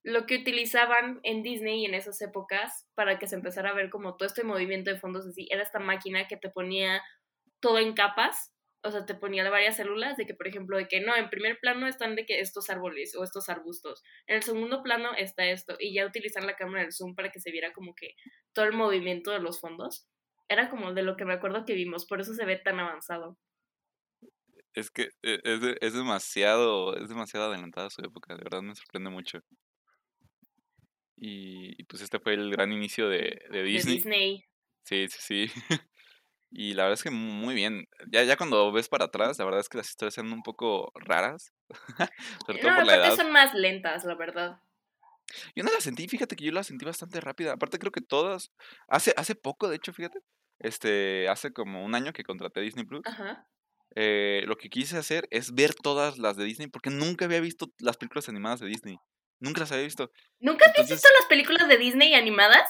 lo 0.03 0.25
que 0.25 0.37
utilizaban 0.37 1.19
en 1.23 1.43
Disney 1.43 1.83
en 1.83 1.95
esas 1.95 2.21
épocas 2.21 2.87
para 2.95 3.19
que 3.19 3.27
se 3.27 3.35
empezara 3.35 3.71
a 3.71 3.75
ver 3.75 3.89
como 3.89 4.15
todo 4.15 4.25
este 4.25 4.45
movimiento 4.45 4.89
de 4.89 5.01
fondos 5.01 5.27
así, 5.27 5.49
era 5.51 5.63
esta 5.63 5.79
máquina 5.79 6.29
que 6.29 6.37
te 6.37 6.49
ponía 6.49 7.03
todo 7.59 7.79
en 7.79 7.91
capas, 7.91 8.53
o 8.83 8.91
sea, 8.91 9.05
te 9.05 9.15
ponía 9.15 9.49
varias 9.49 9.77
células 9.77 10.17
de 10.17 10.25
que, 10.25 10.33
por 10.35 10.47
ejemplo, 10.47 10.77
de 10.77 10.87
que 10.87 11.01
no, 11.01 11.15
en 11.15 11.29
primer 11.29 11.59
plano 11.59 11.87
están 11.87 12.15
de 12.15 12.25
que 12.25 12.39
estos 12.41 12.69
árboles 12.69 13.15
o 13.15 13.23
estos 13.23 13.49
arbustos, 13.49 14.03
en 14.27 14.37
el 14.37 14.43
segundo 14.43 14.83
plano 14.83 15.09
está 15.17 15.45
esto, 15.45 15.75
y 15.79 15.93
ya 15.93 16.05
utilizan 16.05 16.47
la 16.47 16.55
cámara 16.55 16.83
del 16.83 16.93
zoom 16.93 17.15
para 17.15 17.29
que 17.31 17.39
se 17.39 17.51
viera 17.51 17.73
como 17.73 17.93
que 17.95 18.15
todo 18.53 18.65
el 18.65 18.73
movimiento 18.73 19.31
de 19.31 19.39
los 19.39 19.59
fondos. 19.59 20.07
Era 20.49 20.69
como 20.69 20.93
de 20.93 21.03
lo 21.03 21.15
que 21.17 21.25
me 21.25 21.33
acuerdo 21.33 21.65
que 21.65 21.73
vimos, 21.73 22.05
por 22.05 22.21
eso 22.21 22.33
se 22.33 22.45
ve 22.45 22.57
tan 22.57 22.79
avanzado. 22.79 23.37
Es 24.73 24.89
que 24.91 25.09
e- 25.23 25.39
es, 25.43 25.61
de- 25.61 25.77
es 25.81 25.93
demasiado, 25.93 26.95
es 26.97 27.09
demasiado 27.09 27.51
adelantada 27.51 27.89
su 27.89 28.01
época, 28.01 28.35
de 28.35 28.43
verdad 28.43 28.61
me 28.61 28.75
sorprende 28.75 29.09
mucho. 29.09 29.39
Y, 31.17 31.79
y, 31.81 31.83
pues 31.85 32.01
este 32.01 32.19
fue 32.19 32.33
el 32.33 32.49
gran 32.51 32.71
inicio 32.71 33.09
de, 33.09 33.41
de 33.51 33.63
De 33.67 33.83
Disney. 33.83 33.83
Disney. 33.83 34.45
Sí, 34.85 35.07
sí, 35.09 35.47
sí. 35.49 35.53
Y 36.51 36.73
la 36.73 36.83
verdad 36.83 36.95
es 36.95 37.03
que 37.03 37.11
muy 37.11 37.53
bien. 37.55 37.85
Ya, 38.11 38.23
ya 38.23 38.37
cuando 38.37 38.71
ves 38.71 38.89
para 38.89 39.05
atrás, 39.05 39.37
la 39.39 39.45
verdad 39.45 39.61
es 39.61 39.69
que 39.69 39.77
las 39.77 39.89
historias 39.89 40.17
eran 40.17 40.31
un 40.33 40.43
poco 40.43 40.91
raras. 40.95 41.53
Sobre 42.45 42.59
todo 42.59 42.71
No, 42.71 42.75
por 42.75 42.85
la 42.85 42.93
aparte 42.93 42.97
edad. 43.07 43.15
son 43.15 43.31
más 43.31 43.53
lentas, 43.53 44.03
la 44.05 44.15
verdad. 44.15 44.61
Yo 45.55 45.63
no 45.63 45.71
la 45.71 45.81
sentí, 45.81 46.07
fíjate 46.07 46.35
que 46.35 46.45
yo 46.45 46.51
la 46.51 46.63
sentí 46.63 46.85
bastante 46.85 47.21
rápida. 47.21 47.53
Aparte 47.53 47.79
creo 47.79 47.91
que 47.91 48.01
todas, 48.01 48.51
hace, 48.87 49.13
hace 49.17 49.35
poco, 49.35 49.69
de 49.69 49.75
hecho, 49.77 49.93
fíjate, 49.93 50.19
este, 50.59 51.29
hace 51.29 51.51
como 51.53 51.83
un 51.85 51.95
año 51.95 52.13
que 52.13 52.23
contraté 52.23 52.61
Disney 52.61 52.85
Plus. 52.85 53.05
Ajá. 53.05 53.47
eh, 53.95 54.43
lo 54.47 54.57
que 54.57 54.69
quise 54.69 54.97
hacer 54.97 55.27
es 55.31 55.53
ver 55.55 55.75
todas 55.75 56.17
las 56.19 56.37
de 56.37 56.45
Disney, 56.45 56.67
porque 56.69 56.89
nunca 56.91 57.25
había 57.25 57.41
visto 57.41 57.67
las 57.79 57.97
películas 57.97 58.29
animadas 58.29 58.59
de 58.61 58.67
Disney. 58.67 58.97
Nunca 59.39 59.61
las 59.61 59.71
había 59.71 59.85
visto. 59.85 60.11
¿Nunca 60.39 60.65
has 60.65 60.71
Entonces, 60.71 61.01
visto 61.01 61.07
las 61.19 61.27
películas 61.29 61.67
de 61.69 61.77
Disney 61.77 62.13
animadas? 62.13 62.69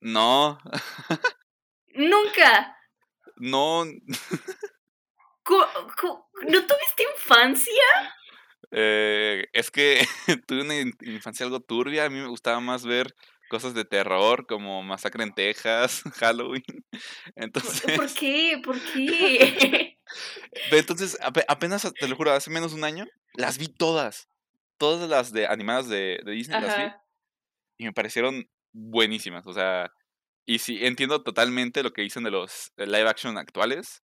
no, 0.00 0.58
Nunca. 1.94 2.76
No, 3.40 3.84
¿No 6.48 6.66
tuviste 6.66 7.04
infancia? 7.16 7.72
eh, 8.72 9.46
es 9.52 9.70
que 9.70 10.06
tuve 10.46 10.62
una 10.62 10.76
in- 10.80 10.96
infancia 11.02 11.44
algo 11.44 11.60
turbia. 11.60 12.04
A 12.04 12.10
mí 12.10 12.20
me 12.20 12.28
gustaba 12.28 12.60
más 12.60 12.84
ver 12.84 13.14
cosas 13.48 13.74
de 13.74 13.84
terror 13.84 14.46
como 14.46 14.82
Masacre 14.82 15.24
en 15.24 15.34
Texas, 15.34 16.02
Halloween. 16.18 16.62
Entonces, 17.34 17.96
¿Por 17.96 18.12
qué? 18.14 18.60
¿Por 18.64 18.80
qué? 18.80 19.98
entonces 20.72 21.18
ape- 21.20 21.44
apenas, 21.48 21.90
te 21.98 22.08
lo 22.08 22.16
juro, 22.16 22.32
hace 22.32 22.50
menos 22.50 22.72
de 22.72 22.78
un 22.78 22.84
año, 22.84 23.06
las 23.34 23.58
vi 23.58 23.68
todas. 23.68 24.28
Todas 24.76 25.08
las 25.08 25.32
de 25.32 25.46
animadas 25.46 25.88
de, 25.88 26.20
de 26.24 26.32
Disney 26.32 26.60
las 26.60 26.76
vi. 26.76 26.82
Y 27.78 27.84
me 27.84 27.92
parecieron 27.92 28.48
buenísimas. 28.72 29.46
O 29.46 29.52
sea, 29.52 29.92
y 30.50 30.58
sí, 30.58 30.84
entiendo 30.84 31.22
totalmente 31.22 31.84
lo 31.84 31.92
que 31.92 32.02
dicen 32.02 32.24
de 32.24 32.32
los 32.32 32.72
eh, 32.76 32.84
live 32.84 33.08
action 33.08 33.38
actuales. 33.38 34.02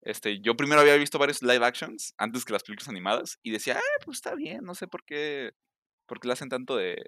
Este, 0.00 0.40
yo 0.40 0.56
primero 0.56 0.80
había 0.80 0.94
visto 0.94 1.18
varios 1.18 1.42
live 1.42 1.66
actions 1.66 2.14
antes 2.16 2.44
que 2.44 2.52
las 2.52 2.62
películas 2.62 2.88
animadas 2.88 3.40
y 3.42 3.50
decía, 3.50 3.78
ah, 3.78 4.02
pues 4.04 4.18
está 4.18 4.36
bien, 4.36 4.60
no 4.62 4.76
sé 4.76 4.86
por 4.86 5.04
qué, 5.04 5.50
por 6.06 6.20
qué 6.20 6.28
le 6.28 6.34
hacen 6.34 6.50
tanto 6.50 6.76
de, 6.76 7.04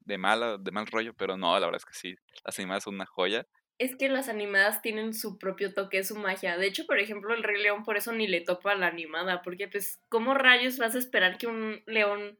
de 0.00 0.18
mala, 0.18 0.58
de 0.58 0.70
mal 0.70 0.86
rollo, 0.86 1.14
pero 1.14 1.38
no, 1.38 1.58
la 1.58 1.64
verdad 1.64 1.80
es 1.80 1.86
que 1.86 1.98
sí, 1.98 2.14
las 2.44 2.58
animadas 2.58 2.84
son 2.84 2.96
una 2.96 3.06
joya. 3.06 3.46
Es 3.78 3.96
que 3.96 4.10
las 4.10 4.28
animadas 4.28 4.82
tienen 4.82 5.14
su 5.14 5.38
propio 5.38 5.72
toque, 5.72 6.04
su 6.04 6.16
magia. 6.16 6.58
De 6.58 6.66
hecho, 6.66 6.84
por 6.84 6.98
ejemplo, 6.98 7.34
el 7.34 7.42
Rey 7.42 7.62
León 7.62 7.84
por 7.84 7.96
eso 7.96 8.12
ni 8.12 8.26
le 8.26 8.42
topa 8.42 8.72
a 8.72 8.76
la 8.76 8.88
animada, 8.88 9.40
porque 9.40 9.66
pues, 9.66 9.98
¿cómo 10.10 10.34
rayos 10.34 10.76
vas 10.76 10.94
a 10.94 10.98
esperar 10.98 11.38
que 11.38 11.46
un 11.46 11.82
león 11.86 12.38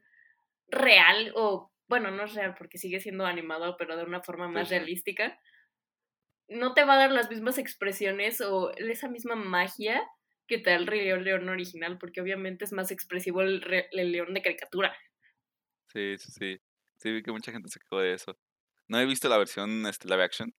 real, 0.69 1.33
o 1.35 1.73
bueno, 1.89 2.11
no 2.11 2.25
es 2.25 2.35
real 2.35 2.55
porque 2.55 2.77
sigue 2.77 3.01
siendo 3.01 3.25
animado, 3.25 3.79
pero 3.79 3.97
de 3.97 4.05
una 4.05 4.21
forma 4.21 4.47
más 4.47 4.69
sí. 4.69 4.75
realística, 4.75 5.41
no 6.49 6.75
te 6.75 6.85
va 6.85 6.95
a 6.95 6.99
dar 6.99 7.13
las 7.13 7.31
mismas 7.31 7.59
expresiones 7.59 8.41
o 8.41 8.71
esa 8.77 9.09
misma 9.09 9.35
magia 9.35 10.03
que 10.47 10.59
te 10.59 10.71
da 10.71 10.77
el 10.77 10.87
Rey 10.87 11.05
León, 11.05 11.25
león 11.25 11.49
original, 11.49 11.99
porque 11.99 12.21
obviamente 12.21 12.65
es 12.65 12.73
más 12.73 12.91
expresivo 12.91 13.43
el, 13.43 13.61
re- 13.63 13.89
el 13.93 14.13
león 14.13 14.33
de 14.35 14.43
caricatura. 14.43 14.97
Sí, 15.93 16.17
sí, 16.19 16.33
sí. 16.33 16.61
Sí, 16.99 17.13
vi 17.13 17.23
que 17.23 17.33
mucha 17.33 17.53
gente 17.53 17.69
se 17.69 17.81
quejó 17.81 18.01
de 18.01 18.15
eso. 18.15 18.39
No 18.89 19.01
he 19.01 19.07
visto 19.07 19.29
la 19.29 19.39
versión 19.39 19.87
este, 19.87 20.09
live 20.09 20.23
action, 20.23 20.55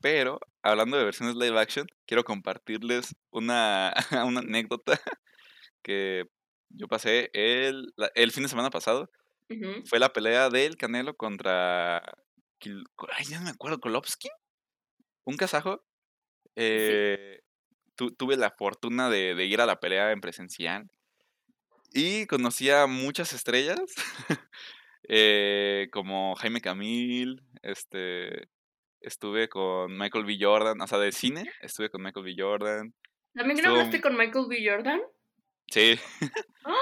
pero 0.00 0.40
hablando 0.62 0.96
de 0.96 1.04
versiones 1.04 1.36
live 1.36 1.58
action, 1.60 1.86
quiero 2.06 2.24
compartirles 2.24 3.14
una, 3.30 3.92
una 4.26 4.40
anécdota 4.40 4.98
que 5.82 6.24
yo 6.70 6.88
pasé 6.88 7.30
el, 7.34 7.92
el 8.14 8.32
fin 8.32 8.44
de 8.44 8.48
semana 8.48 8.70
pasado. 8.70 9.10
Fue 9.84 9.98
la 9.98 10.12
pelea 10.12 10.48
del 10.48 10.76
Canelo 10.76 11.14
contra. 11.16 11.98
Ay, 11.98 13.24
ya 13.28 13.38
no 13.38 13.44
me 13.44 13.50
acuerdo, 13.50 13.80
Kolovsky. 13.80 14.28
Un 15.24 15.36
kazajo. 15.36 15.82
Eh, 16.56 17.40
tu- 17.96 18.12
tuve 18.14 18.36
la 18.36 18.50
fortuna 18.50 19.08
de, 19.10 19.34
de 19.34 19.44
ir 19.46 19.60
a 19.60 19.66
la 19.66 19.80
pelea 19.80 20.12
en 20.12 20.20
presencial. 20.20 20.90
Y 21.92 22.26
conocí 22.26 22.70
a 22.70 22.86
muchas 22.86 23.32
estrellas. 23.32 23.80
eh, 25.08 25.88
como 25.92 26.34
Jaime 26.36 26.60
Camil. 26.60 27.42
Este. 27.62 28.48
Estuve 29.00 29.48
con 29.48 29.96
Michael 29.96 30.24
B. 30.26 30.36
Jordan. 30.40 30.80
O 30.80 30.86
sea, 30.86 30.98
de 30.98 31.12
cine. 31.12 31.50
Estuve 31.62 31.90
con 31.90 32.02
Michael 32.02 32.24
B. 32.24 32.34
Jordan. 32.36 32.94
¿También 33.34 33.58
Estuvo- 33.58 33.74
grabaste 33.74 34.00
con 34.00 34.16
Michael 34.16 34.46
B. 34.48 34.68
Jordan? 34.68 35.00
Sí. 35.68 35.98
¡Ah! 36.64 36.74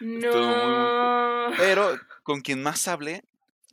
Muy, 0.00 0.18
No. 0.18 1.50
Pero 1.56 1.96
con 2.24 2.40
quien 2.40 2.62
más 2.62 2.86
hablé 2.88 3.22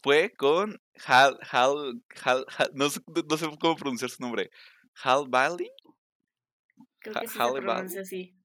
fue 0.04 0.32
con 0.38 0.80
Hal, 1.06 1.40
Hal, 1.52 2.02
Hal, 2.24 2.46
Hal- 2.58 2.72
no, 2.74 2.90
sé, 2.90 3.00
no 3.30 3.38
sé 3.38 3.48
cómo 3.60 3.76
pronunciar 3.76 4.10
su 4.10 4.22
nombre. 4.22 4.50
Hal 5.04 5.26
Bailey. 5.28 5.70
Creo 7.00 7.18
Ha- 7.18 7.22
que 7.22 7.28
sí 7.28 7.34
se 7.34 7.62
pronuncia 7.62 8.02
así. 8.02 8.36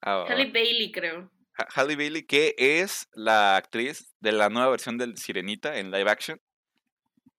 Ah. 0.00 0.24
Halle 0.28 0.50
Bailey, 0.52 0.92
creo. 0.92 1.30
Ha- 1.58 1.66
Halle 1.80 1.96
Bailey, 1.96 2.22
que 2.24 2.54
es 2.58 3.08
la 3.14 3.56
actriz 3.56 4.12
de 4.20 4.32
la 4.32 4.48
nueva 4.48 4.68
versión 4.70 4.98
del 4.98 5.16
Sirenita 5.16 5.78
en 5.78 5.90
live 5.90 6.10
action. 6.10 6.40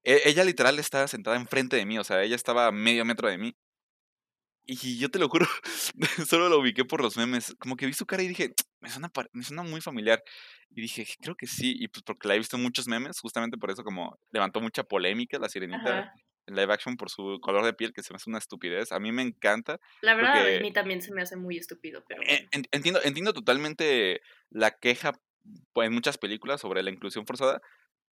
E- 0.03 0.21
ella 0.25 0.43
literal 0.43 0.77
estaba 0.79 1.07
sentada 1.07 1.35
enfrente 1.37 1.75
de 1.77 1.85
mí, 1.85 1.97
o 1.97 2.03
sea, 2.03 2.21
ella 2.23 2.35
estaba 2.35 2.67
a 2.67 2.71
medio 2.71 3.05
metro 3.05 3.27
de 3.29 3.37
mí. 3.37 3.55
Y 4.67 4.97
yo 4.97 5.09
te 5.11 5.19
lo 5.19 5.29
juro, 5.29 5.45
solo 6.29 6.49
lo 6.49 6.59
ubiqué 6.59 6.85
por 6.85 7.01
los 7.01 7.17
memes. 7.17 7.55
Como 7.59 7.75
que 7.75 7.85
vi 7.85 7.93
su 7.93 8.05
cara 8.05 8.23
y 8.23 8.27
dije, 8.27 8.53
me 8.81 8.89
suena, 8.89 9.11
me 9.33 9.43
suena 9.43 9.63
muy 9.63 9.81
familiar. 9.81 10.23
Y 10.71 10.81
dije, 10.81 11.05
creo 11.21 11.35
que 11.35 11.47
sí. 11.47 11.75
Y 11.79 11.87
pues 11.87 12.03
porque 12.03 12.27
la 12.27 12.35
he 12.35 12.37
visto 12.37 12.57
en 12.57 12.63
muchos 12.63 12.87
memes, 12.87 13.19
justamente 13.19 13.57
por 13.57 13.71
eso 13.71 13.83
como 13.83 14.17
levantó 14.31 14.61
mucha 14.61 14.83
polémica 14.83 15.37
la 15.39 15.49
sirenita 15.49 15.99
Ajá. 15.99 16.13
en 16.47 16.55
live 16.55 16.73
action 16.73 16.97
por 16.97 17.09
su 17.09 17.39
color 17.41 17.63
de 17.65 17.73
piel, 17.73 17.93
que 17.93 18.03
se 18.03 18.11
me 18.13 18.17
hace 18.17 18.29
una 18.29 18.39
estupidez. 18.39 18.91
A 18.91 18.99
mí 18.99 19.11
me 19.11 19.21
encanta. 19.21 19.79
La 20.01 20.15
verdad, 20.15 20.33
Porque- 20.35 20.57
a 20.57 20.61
mí 20.61 20.73
también 20.73 21.01
se 21.01 21.13
me 21.13 21.21
hace 21.21 21.35
muy 21.37 21.57
estúpido, 21.57 22.03
pero 22.07 22.21
Eh, 22.23 22.47
Entiendo, 22.71 22.99
entiendo 23.03 23.33
totalmente 23.33 24.21
la 24.49 24.71
queja 24.71 25.13
pues, 25.73 25.87
en 25.87 25.93
muchas 25.93 26.17
películas 26.17 26.59
sobre 26.61 26.81
la 26.81 26.89
inclusión 26.89 27.25
forzada. 27.27 27.61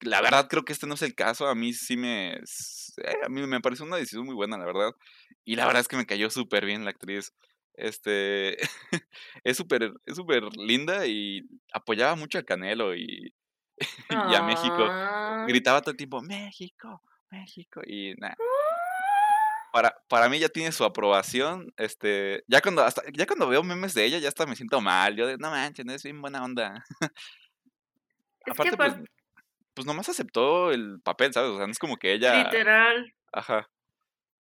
La 0.04 0.22
verdad 0.22 0.48
creo 0.50 0.64
que 0.66 0.74
este 0.74 0.88
no 0.88 0.96
es 0.96 1.02
el 1.02 1.16
caso. 1.16 1.48
A 1.48 1.56
mí 1.56 1.74
sí 1.74 1.98
me... 1.98 2.34
eh, 2.34 3.18
a 3.26 3.30
mí 3.30 3.46
me 3.46 3.62
pareció 3.62 3.86
una 3.86 3.98
decisión 3.98 4.26
muy 4.26 4.36
buena, 4.36 4.58
la 4.58 4.66
verdad. 4.66 4.92
Y 5.46 5.56
la 5.56 5.66
verdad 5.66 5.82
es 5.82 5.88
que 5.88 5.98
me 5.98 6.06
cayó 6.06 6.30
súper 6.30 6.66
bien 6.66 6.84
la 6.86 6.92
actriz. 6.92 7.34
Este... 7.76 8.58
es 9.44 9.58
súper 9.58 9.94
es 10.06 10.16
súper 10.16 10.44
linda 10.58 11.06
y 11.08 11.44
apoyaba 11.74 12.16
mucho 12.16 12.38
a 12.38 12.44
Canelo 12.44 12.96
y, 12.96 13.34
y 14.10 14.36
a 14.36 14.44
México. 14.44 14.88
Ah. 14.90 15.46
Gritaba 15.48 15.82
todo 15.82 15.92
el 15.92 15.98
tiempo, 15.98 16.22
México, 16.22 17.02
México. 17.30 17.82
Y 17.86 18.14
nada. 18.16 18.36
para, 19.72 19.96
para 20.08 20.30
mí 20.30 20.40
ya 20.40 20.50
tiene 20.50 20.72
su 20.72 20.84
aprobación. 20.84 21.74
Este, 21.78 22.44
ya 22.48 22.62
cuando 22.62 22.84
hasta, 22.84 23.02
ya 23.14 23.26
cuando 23.26 23.48
veo 23.48 23.64
memes 23.64 23.94
de 23.94 24.06
ella, 24.06 24.20
ya 24.20 24.30
hasta 24.30 24.46
me 24.46 24.56
siento 24.56 24.80
mal. 24.82 25.16
Yo 25.16 25.28
de, 25.28 25.38
no 25.38 25.50
manches, 25.50 25.86
es 25.88 26.04
bien 26.04 26.22
buena 26.22 26.44
onda. 26.44 26.84
Es 28.46 28.52
Aparte, 28.52 28.72
que 28.72 28.78
pues, 28.78 28.94
pues 29.74 29.86
nomás 29.88 30.10
aceptó 30.10 30.72
el 30.72 31.02
papel, 31.02 31.34
¿sabes? 31.34 31.52
O 31.52 31.58
sea, 31.58 31.66
no 31.68 31.72
es 31.72 31.80
como 31.80 31.98
que 31.98 32.14
ella. 32.14 32.44
literal, 32.44 33.14
Ajá. 33.32 33.70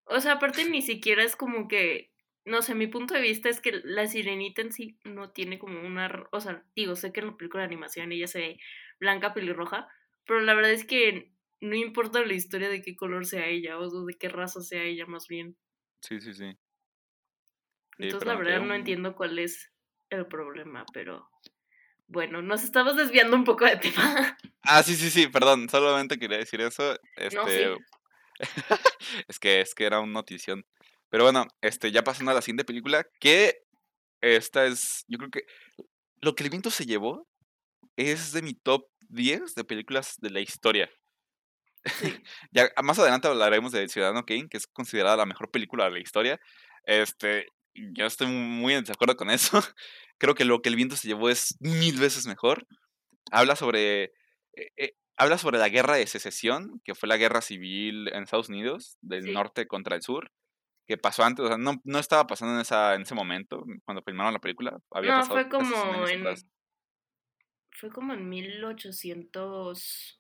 o 0.06 0.20
sea, 0.20 0.34
aparte 0.34 0.66
ni 0.70 0.82
siquiera 0.82 1.24
es 1.24 1.36
como 1.36 1.68
que, 1.68 2.12
no 2.46 2.62
sé, 2.62 2.76
mi 2.76 2.88
punto 2.88 3.14
de 3.14 3.22
vista 3.22 3.50
es 3.50 3.62
que 3.62 3.82
la 3.84 4.08
sirenita 4.08 4.62
en 4.62 4.72
sí 4.74 5.00
no 5.04 5.32
tiene 5.32 5.60
como 5.60 5.82
una, 5.82 6.28
o 6.32 6.40
sea, 6.40 6.66
digo, 6.76 6.96
sé 6.96 7.12
que 7.14 7.22
en 7.22 7.28
la 7.28 7.38
película 7.38 7.64
de 7.64 7.68
animación 7.68 8.12
ella 8.12 8.28
se 8.28 8.40
ve 8.40 8.60
blanca, 9.00 9.34
pelirroja, 9.34 9.88
pero 10.26 10.42
la 10.42 10.54
verdad 10.54 10.72
es 10.72 10.86
que 10.86 11.34
no 11.62 11.76
importa 11.76 12.26
la 12.26 12.34
historia 12.34 12.70
de 12.70 12.82
qué 12.82 12.96
color 12.96 13.26
sea 13.26 13.48
ella, 13.48 13.80
o 13.80 14.06
de 14.06 14.14
qué 14.16 14.30
raza 14.30 14.62
sea 14.62 14.84
ella 14.84 15.06
más 15.06 15.28
bien. 15.28 15.58
Sí, 16.02 16.20
sí, 16.20 16.34
sí. 16.34 16.58
Entonces 17.98 18.28
la 18.28 18.36
verdad 18.36 18.62
no 18.62 18.74
entiendo 18.74 19.16
cuál 19.16 19.40
es 19.40 19.72
el 20.10 20.28
problema, 20.28 20.86
pero 20.94 21.30
bueno, 22.14 22.42
nos 22.42 22.64
estamos 22.64 22.96
desviando 22.96 23.36
un 23.36 23.44
poco 23.44 23.66
de 23.66 23.76
tema. 23.78 24.38
Ah, 24.66 24.82
sí, 24.82 24.96
sí, 24.96 25.10
sí, 25.10 25.28
perdón. 25.28 25.68
Solamente 25.68 26.18
quería 26.18 26.38
decir 26.38 26.62
eso. 26.62 26.94
No, 26.94 27.46
sí. 27.48 27.60
Este. 27.60 27.76
es 29.28 29.38
que 29.38 29.60
es 29.60 29.76
que 29.76 29.84
era 29.84 30.00
una 30.00 30.14
notición. 30.14 30.66
Pero 31.10 31.26
bueno, 31.26 31.48
este, 31.60 31.92
ya 31.92 32.06
pasando 32.06 32.32
a 32.32 32.34
la 32.34 32.42
siguiente 32.42 32.64
película, 32.64 33.06
que 33.20 33.58
esta 34.22 34.66
es, 34.66 35.04
yo 35.10 35.18
creo 35.18 35.32
que 35.32 35.42
lo 36.22 36.34
que 36.34 36.44
el 36.44 36.50
viento 36.50 36.72
se 36.72 36.86
llevó 36.86 37.28
es 37.98 38.32
de 38.32 38.42
mi 38.42 38.54
top 38.54 38.88
10 39.10 39.54
de 39.54 39.66
películas 39.66 40.16
de 40.20 40.30
la 40.30 40.40
historia. 40.40 40.90
Sí. 41.84 41.84
Ya 42.52 42.70
más 42.82 42.98
adelante 43.00 43.28
hablaremos 43.28 43.74
de 43.74 43.90
Ciudadano 43.90 44.26
Kane, 44.26 44.48
que 44.48 44.56
es 44.56 44.66
considerada 44.68 45.18
la 45.18 45.26
mejor 45.26 45.52
película 45.52 45.84
de 45.84 45.92
la 45.92 46.00
historia. 46.00 46.40
Este, 46.86 47.48
yo 47.74 48.06
estoy 48.06 48.28
muy 48.28 48.76
en 48.76 48.84
desacuerdo 48.86 49.18
con 49.18 49.30
eso. 49.30 49.62
Creo 50.20 50.36
que 50.36 50.46
lo 50.46 50.62
que 50.62 50.70
el 50.70 50.76
viento 50.76 50.96
se 50.96 51.08
llevó 51.08 51.30
es 51.30 51.58
mil 51.60 52.00
veces 52.00 52.26
mejor. 52.28 52.66
Habla 53.32 53.56
sobre 53.56 54.06
eh, 54.56 54.72
eh, 54.78 54.94
habla 55.18 55.38
sobre 55.38 55.60
la 55.60 55.70
guerra 55.70 55.96
de 55.96 56.08
secesión, 56.08 56.82
que 56.84 56.96
fue 56.96 57.10
la 57.10 57.18
guerra 57.18 57.42
civil 57.42 58.08
en 58.14 58.24
Estados 58.24 58.50
Unidos, 58.50 58.98
del 59.02 59.24
Sí. 59.24 59.32
norte 59.34 59.68
contra 59.68 59.96
el 59.96 60.02
sur, 60.02 60.32
que 60.88 60.98
pasó 60.98 61.24
antes, 61.24 61.46
o 61.46 61.48
sea, 61.48 61.58
no, 61.58 61.82
no 61.84 62.00
estaba 62.00 62.28
pasando 62.28 62.56
en 62.56 62.62
esa 62.62 62.96
en 62.96 63.04
ese 63.04 63.16
momento 63.16 63.64
cuando 63.86 64.04
filmaron 64.04 64.34
la 64.34 64.40
película, 64.40 64.78
había 64.92 65.12
No, 65.12 65.18
pasado 65.20 65.40
fue 65.42 65.50
casi 65.50 65.66
100 65.74 65.82
como 65.82 66.08
en 66.08 66.22
atrás, 66.22 66.46
fue 67.72 67.90
como 67.92 68.14
en 68.14 68.30
1830, 68.30 70.20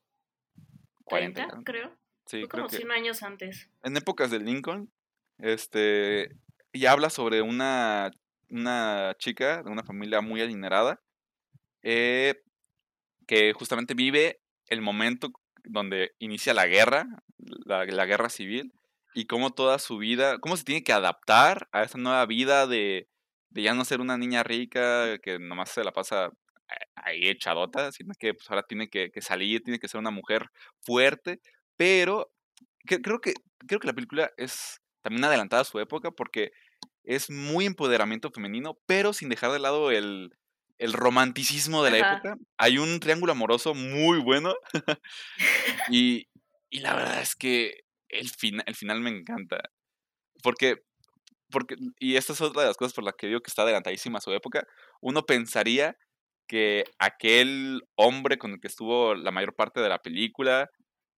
40 1.03 1.41
y 1.41 1.43
algo. 1.43 1.63
creo. 1.63 1.97
Sí, 2.25 2.39
fue 2.41 2.49
creo 2.49 2.63
como 2.63 2.69
que 2.69 2.77
100 2.77 2.91
años 2.91 3.23
antes. 3.23 3.69
en 3.83 3.97
épocas 3.97 4.31
de 4.31 4.39
Lincoln, 4.39 4.91
este, 5.39 6.29
y 6.71 6.85
habla 6.85 7.09
sobre 7.09 7.41
una, 7.41 8.11
una 8.53 9.15
chica 9.17 9.63
de 9.63 9.71
una 9.71 9.83
familia 9.83 10.21
muy 10.21 10.41
adinerada, 10.41 11.01
eh, 11.81 12.41
que 13.27 13.53
justamente 13.53 13.95
vive 13.95 14.41
el 14.67 14.81
momento 14.81 15.31
donde 15.63 16.13
inicia 16.19 16.53
la 16.53 16.67
guerra, 16.67 17.05
la, 17.65 18.05
guerra 18.05 18.29
civil, 18.29 18.73
y 19.15 19.25
cómo 19.25 19.51
toda 19.51 19.79
su 19.79 19.97
vida, 19.97 20.39
cómo 20.39 20.57
se 20.57 20.63
tiene 20.63 20.83
que 20.83 20.93
adaptar 20.93 21.67
a 21.71 21.83
esa 21.83 21.97
nueva 21.97 22.25
vida 22.25 22.67
de, 22.67 23.07
ya 23.51 23.73
no 23.73 23.85
ser 23.85 24.01
una 24.01 24.17
niña 24.17 24.43
rica 24.43 25.17
que 25.19 25.39
nomás 25.39 25.69
se 25.69 25.83
la 25.83 25.91
pasa 25.91 26.31
ahí 26.95 27.27
echadota, 27.27 27.91
sino 27.91 28.13
que 28.19 28.33
pues, 28.33 28.49
ahora 28.49 28.63
tiene 28.63 28.89
que, 28.89 29.11
salir, 29.21 29.63
tiene 29.63 29.79
que 29.79 29.87
ser 29.87 29.99
una 29.99 30.11
mujer 30.11 30.49
fuerte, 30.81 31.41
pero 31.77 32.31
creo 32.85 33.19
que 33.19 33.33
creo 33.65 33.79
que 33.79 33.87
la 33.87 33.93
película 33.93 34.31
es 34.37 34.81
también 35.01 35.23
adelantada 35.25 35.61
a 35.61 35.65
su 35.65 35.79
época 35.79 36.11
porque 36.11 36.51
es 37.03 37.29
muy 37.29 37.65
empoderamiento 37.65 38.31
femenino, 38.31 38.77
pero 38.85 39.13
sin 39.13 39.29
dejar 39.29 39.51
de 39.51 39.59
lado 39.59 39.91
el, 39.91 40.31
el 40.77 40.93
romanticismo 40.93 41.83
de 41.83 41.91
la 41.91 41.97
Ajá. 41.97 42.15
época. 42.15 42.35
Hay 42.57 42.77
un 42.77 42.99
triángulo 42.99 43.31
amoroso 43.33 43.73
muy 43.73 44.19
bueno 44.19 44.53
y, 45.89 46.27
y 46.69 46.79
la 46.79 46.95
verdad 46.95 47.21
es 47.21 47.35
que 47.35 47.81
el, 48.09 48.29
fina- 48.29 48.63
el 48.65 48.75
final 48.75 49.01
me 49.01 49.09
encanta. 49.09 49.59
Porque, 50.43 50.77
porque, 51.51 51.75
y 51.99 52.15
esta 52.15 52.33
es 52.33 52.41
otra 52.41 52.63
de 52.63 52.67
las 52.69 52.77
cosas 52.77 52.93
por 52.93 53.03
las 53.03 53.15
que 53.15 53.27
digo 53.27 53.41
que 53.41 53.49
está 53.49 53.63
adelantadísima 53.63 54.19
a 54.19 54.21
su 54.21 54.31
época, 54.33 54.65
uno 55.01 55.23
pensaría 55.25 55.97
que 56.47 56.83
aquel 56.99 57.81
hombre 57.95 58.37
con 58.37 58.51
el 58.51 58.59
que 58.59 58.67
estuvo 58.67 59.15
la 59.15 59.31
mayor 59.31 59.55
parte 59.55 59.79
de 59.81 59.89
la 59.89 59.99
película 59.99 60.69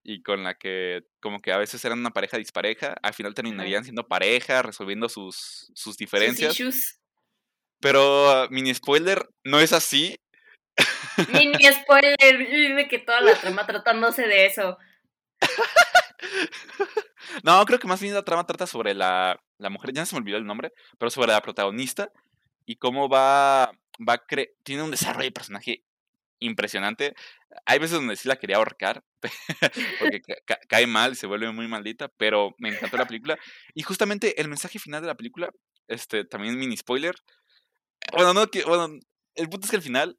y 0.08 0.22
con 0.22 0.44
la 0.44 0.54
que 0.54 1.02
como 1.20 1.40
que 1.40 1.50
a 1.52 1.58
veces 1.58 1.84
eran 1.84 1.98
una 1.98 2.12
pareja 2.12 2.36
dispareja, 2.38 2.94
al 3.02 3.12
final 3.12 3.34
terminarían 3.34 3.82
siendo 3.82 4.06
pareja, 4.06 4.62
resolviendo 4.62 5.08
sus, 5.08 5.70
sus 5.74 5.96
diferencias. 5.96 6.54
Pero 7.80 8.30
ah, 8.30 8.46
mini 8.50 8.72
spoiler, 8.72 9.28
no 9.44 9.58
es 9.58 9.72
así. 9.72 10.16
Mini 11.32 11.54
spoiler, 11.82 12.16
dime 12.38 12.86
que 12.86 13.00
toda 13.00 13.20
la 13.20 13.34
trama 13.34 13.66
tratándose 13.66 14.26
de 14.28 14.46
eso. 14.46 14.78
No, 17.42 17.64
creo 17.66 17.78
que 17.78 17.88
más 17.88 18.00
bien 18.00 18.14
la 18.14 18.24
trama 18.24 18.46
trata 18.46 18.66
sobre 18.66 18.94
la, 18.94 19.38
la 19.58 19.68
mujer, 19.70 19.92
ya 19.92 20.06
se 20.06 20.14
me 20.14 20.20
olvidó 20.20 20.38
el 20.38 20.46
nombre, 20.46 20.72
pero 20.98 21.10
sobre 21.10 21.32
la 21.32 21.42
protagonista 21.42 22.10
y 22.64 22.76
cómo 22.76 23.08
va, 23.08 23.72
va 24.08 24.14
a 24.14 24.26
cre- 24.26 24.52
tiene 24.62 24.82
un 24.82 24.90
desarrollo 24.90 25.24
de 25.24 25.32
personaje 25.32 25.84
impresionante. 26.40 27.14
Hay 27.66 27.78
veces 27.78 27.96
donde 27.96 28.16
sí 28.16 28.28
la 28.28 28.36
quería 28.36 28.56
ahorcar, 28.56 29.02
porque 29.98 30.20
ca- 30.22 30.36
ca- 30.46 30.60
cae 30.68 30.86
mal 30.86 31.12
y 31.12 31.16
se 31.16 31.26
vuelve 31.26 31.50
muy 31.52 31.68
maldita, 31.68 32.08
pero 32.16 32.54
me 32.58 32.68
encantó 32.70 32.96
la 32.96 33.06
película. 33.06 33.38
Y 33.74 33.82
justamente 33.82 34.40
el 34.40 34.48
mensaje 34.48 34.78
final 34.78 35.02
de 35.02 35.08
la 35.08 35.14
película, 35.16 35.50
este, 35.88 36.24
también 36.24 36.58
mini 36.58 36.76
spoiler. 36.76 37.14
Bueno, 38.12 38.34
no, 38.34 38.46
que, 38.48 38.64
bueno, 38.64 38.88
el 39.34 39.48
punto 39.48 39.66
es 39.66 39.70
que 39.70 39.76
al 39.76 39.82
final 39.82 40.18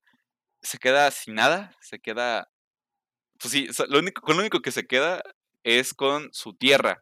se 0.62 0.80
queda 0.80 1.12
sin 1.12 1.36
nada, 1.36 1.76
se 1.82 2.00
queda, 2.00 2.50
pues 3.40 3.52
sí, 3.54 3.68
lo 3.90 4.00
único, 4.00 4.22
con 4.22 4.36
lo 4.36 4.42
único 4.42 4.62
que 4.62 4.72
se 4.72 4.86
queda 4.88 5.22
es 5.64 5.94
con 5.94 6.30
su 6.34 6.56
tierra, 6.56 7.02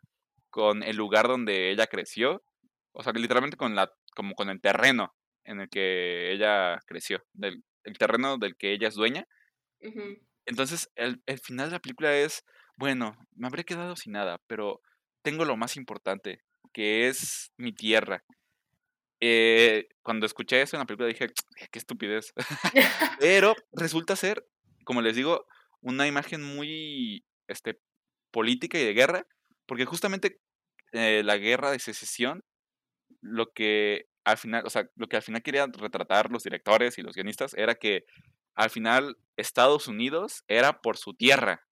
con 0.50 0.84
el 0.84 0.96
lugar 0.98 1.28
donde 1.28 1.72
ella 1.72 1.88
creció, 1.88 2.44
o 2.94 3.04
sea, 3.04 3.14
literalmente 3.14 3.58
con 3.58 3.76
la, 3.76 3.92
como 4.16 4.36
con 4.36 4.50
el 4.50 4.62
terreno 4.62 5.16
en 5.46 5.62
el 5.62 5.70
que 5.70 6.32
ella 6.34 6.80
creció, 6.88 7.24
el 7.86 7.98
terreno 7.98 8.38
del 8.38 8.56
que 8.56 8.74
ella 8.74 8.88
es 8.88 8.96
dueña. 8.96 9.28
Entonces, 10.46 10.92
el, 10.96 11.22
el 11.26 11.40
final 11.40 11.70
de 11.70 11.76
la 11.76 11.82
película 11.82 12.16
es, 12.16 12.44
bueno, 12.78 13.16
me 13.36 13.48
habré 13.48 13.64
quedado 13.64 13.96
sin 13.96 14.14
nada, 14.14 14.40
pero 14.48 14.82
tengo 15.22 15.46
lo 15.46 15.58
más 15.58 15.78
importante, 15.78 16.42
que 16.74 17.08
es 17.08 17.52
mi 17.58 17.74
tierra. 17.74 18.24
Eh, 19.22 19.88
cuando 20.02 20.26
escuché 20.26 20.62
eso 20.62 20.76
en 20.76 20.82
la 20.82 20.86
película 20.86 21.08
dije, 21.08 21.30
qué 21.72 21.80
estupidez. 21.80 22.34
Pero 23.20 23.56
resulta 23.72 24.16
ser, 24.16 24.46
como 24.84 25.02
les 25.02 25.16
digo, 25.16 25.48
una 25.82 26.08
imagen 26.08 26.44
muy 26.44 27.26
este, 27.48 27.80
política 28.32 28.78
y 28.78 28.86
de 28.86 28.94
guerra, 28.94 29.28
porque 29.66 29.86
justamente 29.86 30.40
eh, 30.92 31.24
la 31.24 31.38
guerra 31.38 31.72
de 31.72 31.80
secesión, 31.80 32.44
lo 33.22 33.52
que 33.52 34.08
al 34.26 34.38
final, 34.38 34.64
o 34.66 34.70
sea, 34.70 34.90
lo 34.96 35.08
que 35.08 35.16
al 35.16 35.22
final 35.22 35.44
querían 35.44 35.72
retratar 35.72 36.32
los 36.32 36.44
directores 36.44 36.98
y 36.98 37.02
los 37.02 37.16
guionistas 37.16 37.54
era 37.54 37.76
que 37.76 38.06
al 38.56 38.70
final 38.70 39.18
Estados 39.38 39.88
Unidos 39.88 40.44
era 40.48 40.82
por 40.82 40.98
su 40.98 41.14
tierra. 41.14 41.66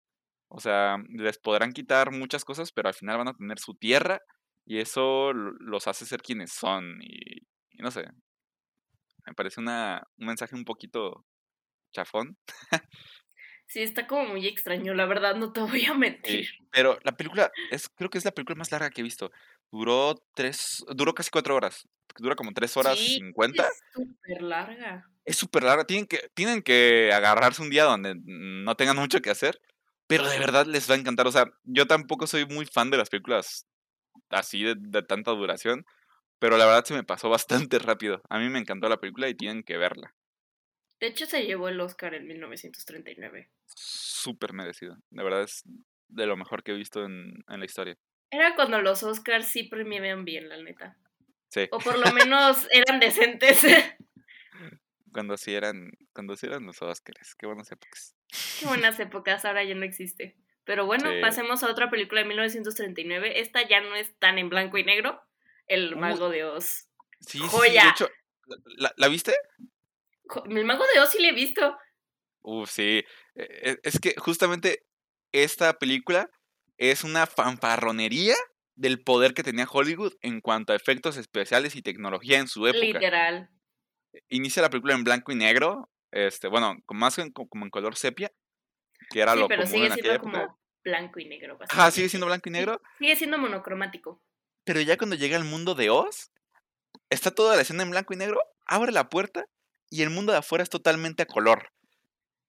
O 0.50 0.60
sea, 0.60 0.98
les 1.10 1.40
podrán 1.40 1.74
quitar 1.74 2.12
muchas 2.12 2.46
cosas, 2.46 2.72
pero 2.72 2.88
al 2.88 2.94
final 2.94 3.18
van 3.18 3.30
a 3.30 3.34
tener 3.34 3.60
su 3.60 3.76
tierra 3.76 4.22
y 4.66 4.80
eso 4.80 5.34
los 5.34 5.88
hace 5.88 6.06
ser 6.06 6.22
quienes 6.22 6.54
son. 6.54 7.00
Y 7.02 7.42
no 7.82 7.90
sé, 7.90 8.06
me 9.26 9.34
parece 9.34 9.60
una, 9.60 10.04
un 10.18 10.28
mensaje 10.28 10.56
un 10.56 10.66
poquito 10.66 11.26
chafón. 11.92 12.38
Sí, 13.74 13.82
está 13.82 14.06
como 14.06 14.26
muy 14.26 14.46
extraño, 14.46 14.94
la 14.94 15.08
verdad, 15.08 15.34
no 15.36 15.52
te 15.52 15.60
voy 15.60 15.84
a 15.86 15.96
mentir. 15.96 16.46
Sí, 16.46 16.58
pero 16.70 17.00
la 17.02 17.18
película, 17.18 17.52
es, 17.72 17.90
creo 17.90 18.08
que 18.08 18.20
es 18.20 18.24
la 18.24 18.30
película 18.30 18.56
más 18.56 18.72
larga 18.72 18.92
que 18.92 19.02
he 19.02 19.04
visto. 19.04 19.32
Duró 19.72 20.14
tres, 20.36 20.86
duró 20.94 21.16
casi 21.16 21.32
cuatro 21.32 21.56
horas. 21.56 21.88
Dura 22.20 22.36
como 22.36 22.54
tres 22.54 22.78
horas 22.78 23.00
Sí, 23.00 23.16
cincuenta. 23.16 23.68
Es 23.68 23.82
súper 23.92 24.42
larga. 24.44 25.10
Es 25.26 25.38
súper 25.38 25.64
larga. 25.64 25.86
Tienen 25.86 26.06
que, 26.06 26.30
tienen 26.36 26.62
que 26.62 27.12
agarrarse 27.12 27.64
un 27.64 27.72
día 27.72 27.86
donde 27.86 28.14
no 28.24 28.76
tengan 28.76 28.98
mucho 28.98 29.24
que 29.24 29.32
hacer. 29.32 29.60
Pero 30.06 30.30
de 30.30 30.38
verdad 30.38 30.68
les 30.68 30.88
va 30.88 30.94
a 30.94 31.00
encantar. 31.00 31.26
O 31.26 31.32
sea, 31.32 31.52
yo 31.64 31.88
tampoco 31.88 32.28
soy 32.28 32.46
muy 32.46 32.68
fan 32.68 32.92
de 32.92 32.98
las 32.98 33.10
películas 33.10 33.66
así 34.30 34.62
de, 34.62 34.76
de 34.78 35.02
tanta 35.02 35.32
duración. 35.32 35.84
Pero 36.38 36.58
la 36.58 36.68
verdad 36.68 36.86
se 36.86 36.94
me 36.94 37.04
pasó 37.04 37.28
bastante 37.28 37.80
rápido. 37.80 38.22
A 38.30 38.38
mí 38.38 38.50
me 38.50 38.60
encantó 38.60 38.88
la 38.88 38.98
película 38.98 39.28
y 39.30 39.34
tienen 39.34 39.64
que 39.64 39.78
verla. 39.78 40.14
De 41.04 41.10
hecho, 41.10 41.26
se 41.26 41.46
llevó 41.46 41.68
el 41.68 41.82
Oscar 41.82 42.14
en 42.14 42.26
1939. 42.28 43.50
Súper 43.66 44.54
merecido. 44.54 44.96
De 45.10 45.22
verdad 45.22 45.42
es 45.44 45.64
de 46.08 46.26
lo 46.26 46.38
mejor 46.38 46.64
que 46.64 46.72
he 46.72 46.76
visto 46.76 47.04
en, 47.04 47.44
en 47.50 47.60
la 47.60 47.66
historia. 47.66 47.98
Era 48.32 48.56
cuando 48.56 48.82
los 48.82 49.04
Oscars 49.04 49.50
sí 49.50 49.64
premiaban 49.64 50.24
bien, 50.24 50.48
la 50.48 50.56
neta. 50.64 50.96
Sí. 51.50 51.68
O 51.72 51.80
por 51.80 52.00
lo 52.00 52.10
menos 52.14 52.66
eran 52.72 53.02
decentes. 53.02 53.62
Cuando 55.12 55.36
sí 55.36 55.54
eran, 55.54 55.92
cuando 56.14 56.38
sí 56.38 56.46
eran 56.46 56.66
los 56.66 56.82
Oscars. 56.82 57.36
Qué 57.36 57.48
buenas 57.48 57.70
épocas. 57.72 58.16
Qué 58.62 58.66
buenas 58.66 58.98
épocas, 59.02 59.44
ahora 59.44 59.64
ya 59.66 59.76
no 59.76 59.84
existe. 59.84 60.38
Pero 60.64 60.86
bueno, 60.86 61.12
Sí. 61.12 61.20
pasemos 61.22 61.64
a 61.64 61.70
otra 61.70 61.90
película 61.90 62.22
de 62.22 62.28
1939. 62.30 63.42
Esta 63.42 63.68
ya 63.68 63.82
no 63.82 63.94
es 63.96 64.18
tan 64.20 64.40
en 64.40 64.48
blanco 64.48 64.78
y 64.78 64.86
negro. 64.86 65.22
El 65.68 65.94
Uy. 65.96 66.00
Mago 66.00 66.30
de 66.30 66.46
Oz. 66.46 66.88
Sí, 67.20 67.40
sí, 67.40 67.60
de 67.72 67.90
hecho, 67.90 68.10
¿la, 68.46 68.58
la- 68.78 68.94
la 68.96 69.08
viste? 69.10 69.34
El 70.50 70.66
Mago 70.66 70.84
de 70.94 71.00
Oz 71.02 71.12
sí 71.12 71.20
le 71.22 71.30
he 71.30 71.34
visto. 71.34 71.78
Uf, 72.42 72.70
sí. 72.70 73.04
E- 73.36 73.70
e- 73.72 73.80
Es 73.84 74.00
que 74.00 74.16
justamente 74.18 74.86
esta 75.32 75.74
película 75.74 76.30
es 76.78 77.04
una 77.04 77.26
fanfarronería 77.28 78.36
del 78.76 79.04
poder 79.04 79.34
que 79.34 79.44
tenía 79.44 79.68
Hollywood 79.72 80.14
en 80.22 80.42
cuanto 80.42 80.74
a 80.74 80.76
efectos 80.76 81.18
especiales 81.18 81.76
y 81.76 81.82
tecnología 81.82 82.40
en 82.40 82.48
su 82.48 82.66
época. 82.68 82.86
Literal. 82.86 83.50
Inicia 84.30 84.62
la 84.62 84.70
película 84.70 84.94
en 84.96 85.04
blanco 85.04 85.32
y 85.32 85.36
negro, 85.36 85.90
este, 86.12 86.48
bueno, 86.48 86.76
más 86.90 87.18
en, 87.20 87.32
co- 87.32 87.48
como 87.48 87.66
en 87.66 87.72
color 87.72 87.96
sepia, 87.96 88.32
que 89.10 89.22
era 89.22 89.34
Sí, 89.34 89.40
lo 89.40 89.48
pero 89.48 89.64
común 89.64 89.74
sigue 89.76 89.88
en 89.88 89.94
siendo 89.94 90.12
época. 90.14 90.32
como 90.32 90.60
blanco 90.84 91.20
y 91.20 91.26
negro. 91.26 91.58
Ajá, 91.70 91.92
sigue 91.92 92.10
siendo 92.10 92.26
blanco 92.28 92.50
y 92.50 92.52
negro, 92.52 92.82
Sigue 93.00 93.16
siendo 93.16 93.38
monocromático. 93.38 94.22
pero 94.66 94.82
ya 94.82 94.98
cuando 94.98 95.16
llega 95.16 95.38
al 95.38 95.44
mundo 95.46 95.76
de 95.76 95.90
Oz, 95.90 96.32
está 97.10 97.32
toda 97.32 97.56
la 97.56 97.62
escena 97.62 97.84
en 97.84 97.92
blanco 97.92 98.14
y 98.14 98.18
negro, 98.18 98.40
abre 98.66 98.92
la 98.92 99.10
puerta 99.10 99.46
y 99.94 100.02
el 100.04 100.10
mundo 100.10 100.32
de 100.32 100.40
afuera 100.40 100.64
es 100.64 100.70
totalmente 100.70 101.24
a 101.24 101.26
color. 101.28 101.70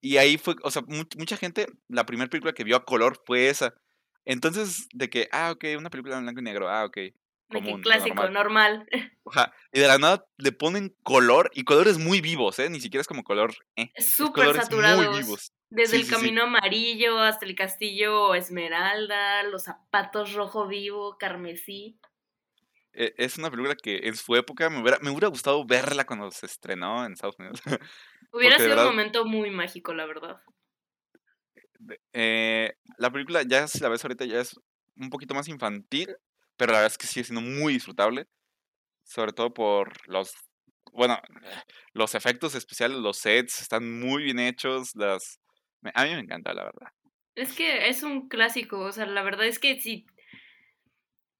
Y 0.01 0.19
ahí 0.19 0.37
fue, 0.39 0.55
o 0.63 0.71
sea, 0.71 0.83
mu- 0.83 1.05
mucha 1.17 1.37
gente, 1.37 1.67
la 1.89 2.05
primera 2.07 2.29
película 2.31 2.53
que 2.53 2.65
vio 2.65 2.77
a 2.77 2.85
color 2.85 3.21
fue 3.27 3.49
esa. 3.49 3.75
Entonces, 4.25 4.89
de 4.93 5.09
que, 5.11 5.29
ah, 5.33 5.51
ok, 5.53 5.65
una 5.79 5.91
película 5.91 6.17
en 6.17 6.25
blanco 6.25 6.41
y 6.41 6.45
negro, 6.45 6.69
ah, 6.69 6.85
ok. 6.85 6.99
Común, 7.49 7.83
clásico, 7.83 8.15
normal. 8.29 8.33
normal. 8.33 8.89
Ajá, 9.27 9.53
Y 9.73 9.81
de 9.81 9.87
la 9.89 9.99
nada 9.99 10.27
le 10.39 10.53
ponen 10.53 10.95
color 11.03 11.51
y 11.55 11.65
colores 11.65 11.99
muy 11.99 12.21
vivos, 12.21 12.59
¿eh? 12.59 12.69
Ni 12.71 12.81
siquiera 12.81 13.01
es 13.03 13.07
como 13.09 13.23
color, 13.25 13.55
eh. 13.77 13.91
Súper 13.97 14.55
saturados. 14.55 15.07
muy 15.07 15.19
vivos. 15.19 15.53
Desde 15.71 15.97
Sí, 15.97 15.97
el 15.97 16.03
sí, 16.05 16.09
sí. 16.09 16.15
camino 16.17 16.43
amarillo 16.45 17.19
hasta 17.21 17.47
el 17.47 17.55
castillo 17.55 18.35
esmeralda, 18.35 19.43
los 19.45 19.65
zapatos 19.65 20.33
rojo 20.35 20.67
vivo, 20.69 21.17
carmesí. 21.19 21.99
E- 22.95 23.15
Es 23.17 23.39
una 23.39 23.51
película 23.51 23.75
que 23.77 24.01
en 24.09 24.17
su 24.17 24.35
época 24.37 24.71
me 24.71 24.81
hubiera, 24.81 24.99
me 25.01 25.11
hubiera 25.11 25.29
gustado 25.29 25.65
verla 25.67 26.05
cuando 26.07 26.31
se 26.31 26.47
estrenó 26.47 27.05
en 27.05 27.13
Estados 27.13 27.37
Unidos. 27.39 27.61
Hubiera 28.33 28.57
sido 28.57 28.71
verdad- 28.71 28.87
un 28.89 28.91
momento 28.97 29.25
muy 29.25 29.51
mágico, 29.51 29.95
la 29.95 30.07
verdad. 30.07 30.41
eh, 32.13 32.75
la 32.99 33.11
película, 33.11 33.43
ya 33.43 33.67
si 33.69 33.81
la 33.81 33.89
ves 33.89 34.05
ahorita, 34.05 34.25
ya 34.25 34.41
es 34.41 34.59
un 34.97 35.11
poquito 35.11 35.35
más 35.35 35.49
infantil, 35.49 36.17
pero 36.57 36.73
la 36.73 36.79
verdad 36.79 36.93
es 36.93 36.99
que 36.99 37.07
sigue 37.07 37.25
siendo 37.25 37.41
muy 37.41 37.75
disfrutable. 37.75 38.27
Sobre 39.05 39.33
todo 39.33 39.53
por 39.53 39.93
los. 40.09 40.33
Bueno, 40.93 41.19
los 41.93 42.15
efectos 42.15 42.55
especiales, 42.55 42.99
los 42.99 43.19
sets 43.19 43.61
están 43.61 44.01
muy 44.01 44.23
bien 44.25 44.39
hechos. 44.39 44.93
Las, 44.95 45.41
a 45.95 46.05
mí 46.05 46.11
me 46.15 46.21
encanta, 46.21 46.55
la 46.55 46.65
verdad. 46.65 46.89
Es 47.35 47.53
que 47.55 47.89
es 47.89 48.03
un 48.03 48.29
clásico, 48.29 48.79
o 48.81 48.93
sea, 48.93 49.07
la 49.07 49.23
verdad 49.23 49.47
es 49.47 49.59
que 49.59 49.81
sí. 49.81 50.07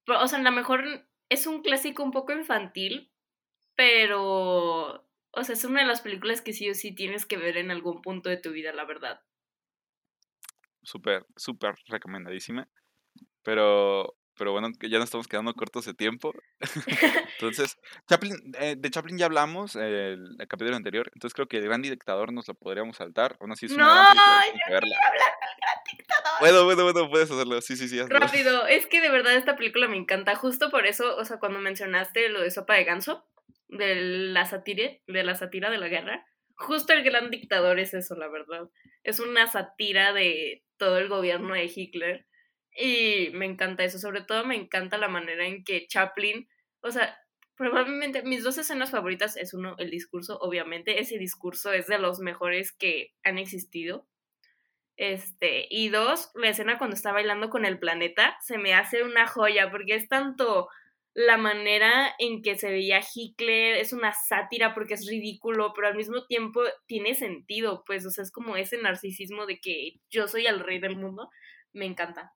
pero, 0.05 0.21
O 0.21 0.27
sea, 0.27 0.39
a 0.39 0.41
lo 0.43 0.51
mejor 0.51 1.07
es 1.29 1.47
un 1.47 1.61
clásico 1.61 2.03
un 2.03 2.11
poco 2.11 2.33
infantil, 2.33 3.11
pero. 3.75 5.05
O 5.37 5.43
sea, 5.43 5.53
es 5.53 5.65
una 5.65 5.81
de 5.81 5.87
las 5.87 6.01
películas 6.01 6.41
que 6.41 6.53
sí 6.53 6.69
o 6.69 6.73
sí 6.73 6.93
tienes 6.95 7.25
que 7.25 7.37
ver 7.37 7.57
en 7.57 7.69
algún 7.69 8.01
punto 8.01 8.29
de 8.29 8.37
tu 8.37 8.51
vida, 8.51 8.71
la 8.71 8.85
verdad. 8.85 9.21
Súper, 10.81 11.25
súper 11.35 11.75
recomendadísima. 11.87 12.69
Pero, 13.43 14.15
pero 14.37 14.51
bueno, 14.51 14.69
que 14.79 14.89
ya 14.89 14.97
nos 14.97 15.05
estamos 15.05 15.27
quedando 15.27 15.53
cortos 15.53 15.85
de 15.85 15.93
tiempo. 15.93 16.33
Entonces, 17.39 17.77
Chaplin, 18.09 18.35
eh, 18.59 18.75
de 18.77 18.89
Chaplin 18.89 19.17
ya 19.17 19.25
hablamos 19.25 19.75
eh, 19.75 20.13
el, 20.13 20.35
el 20.39 20.47
capítulo 20.47 20.75
anterior. 20.75 21.09
Entonces 21.13 21.33
creo 21.33 21.47
que 21.47 21.57
el 21.57 21.65
gran 21.65 21.81
dictador 21.81 22.33
nos 22.33 22.47
lo 22.47 22.53
podríamos 22.53 22.97
saltar. 22.97 23.37
Aún 23.39 23.51
así 23.51 23.65
es 23.67 23.71
una 23.73 23.85
No, 23.85 23.93
gran 23.93 24.07
película, 24.15 24.53
yo 24.67 24.73
verla. 24.73 24.97
Hablar 25.07 25.33
del 25.41 25.57
gran 25.61 25.97
dictador. 25.97 26.39
Bueno, 26.39 26.65
bueno, 26.65 26.83
bueno, 26.83 27.09
puedes 27.09 27.31
hacerlo. 27.31 27.61
Sí, 27.61 27.75
sí, 27.77 27.87
sí. 27.87 27.99
hazlo. 27.99 28.19
Rápido, 28.19 28.67
es 28.67 28.87
que 28.87 29.01
de 29.01 29.09
verdad 29.09 29.35
esta 29.35 29.55
película 29.55 29.87
me 29.87 29.97
encanta. 29.97 30.35
Justo 30.35 30.69
por 30.69 30.85
eso, 30.85 31.15
o 31.17 31.25
sea, 31.25 31.39
cuando 31.39 31.59
mencionaste 31.59 32.29
lo 32.29 32.41
de 32.41 32.51
Sopa 32.51 32.75
de 32.75 32.83
Ganso, 32.83 33.25
de 33.67 33.95
la 33.95 34.45
sátira, 34.45 34.91
de 35.07 35.23
la 35.23 35.35
sátira 35.35 35.69
de 35.69 35.77
la 35.77 35.87
guerra, 35.87 36.25
justo 36.55 36.93
el 36.93 37.03
gran 37.03 37.31
dictador 37.31 37.79
es 37.79 37.93
eso, 37.93 38.15
la 38.15 38.27
verdad. 38.27 38.69
Es 39.03 39.19
una 39.19 39.47
sátira 39.47 40.13
de 40.13 40.63
todo 40.77 40.97
el 40.97 41.07
gobierno 41.07 41.53
de 41.53 41.71
Hitler. 41.73 42.25
Y 42.75 43.29
me 43.33 43.45
encanta 43.45 43.83
eso, 43.83 43.97
sobre 43.99 44.21
todo 44.21 44.45
me 44.45 44.55
encanta 44.55 44.97
la 44.97 45.07
manera 45.07 45.45
en 45.47 45.63
que 45.63 45.87
Chaplin, 45.87 46.49
o 46.81 46.91
sea, 46.91 47.17
probablemente 47.55 48.23
mis 48.23 48.43
dos 48.43 48.57
escenas 48.57 48.91
favoritas 48.91 49.37
es 49.37 49.53
uno, 49.53 49.75
el 49.77 49.89
discurso, 49.89 50.37
obviamente, 50.39 50.99
ese 50.99 51.17
discurso 51.17 51.71
es 51.71 51.87
de 51.87 51.99
los 51.99 52.19
mejores 52.19 52.73
que 52.73 53.13
han 53.23 53.37
existido. 53.37 54.07
Este, 54.97 55.67
y 55.69 55.89
dos, 55.89 56.31
la 56.35 56.49
escena 56.49 56.77
cuando 56.77 56.95
está 56.95 57.11
bailando 57.11 57.49
con 57.49 57.65
el 57.65 57.79
planeta 57.79 58.37
se 58.41 58.57
me 58.57 58.73
hace 58.73 59.03
una 59.03 59.27
joya 59.27 59.69
porque 59.69 59.95
es 59.95 60.07
tanto 60.07 60.69
la 61.13 61.37
manera 61.37 62.13
en 62.19 62.41
que 62.41 62.57
se 62.57 62.69
veía 62.69 63.01
Hitler, 63.13 63.77
es 63.77 63.93
una 63.93 64.13
sátira 64.13 64.73
porque 64.73 64.95
es 64.95 65.07
ridículo, 65.07 65.73
pero 65.73 65.87
al 65.87 65.95
mismo 65.95 66.25
tiempo 66.25 66.61
tiene 66.87 67.15
sentido, 67.15 67.83
pues, 67.85 68.05
o 68.05 68.09
sea, 68.09 68.23
es 68.23 68.31
como 68.31 68.57
ese 68.57 68.77
narcisismo 68.77 69.45
de 69.45 69.59
que 69.61 69.93
yo 70.09 70.27
soy 70.27 70.45
el 70.45 70.59
rey 70.59 70.79
del 70.79 70.97
mundo, 70.97 71.29
me 71.71 71.85
encanta. 71.85 72.33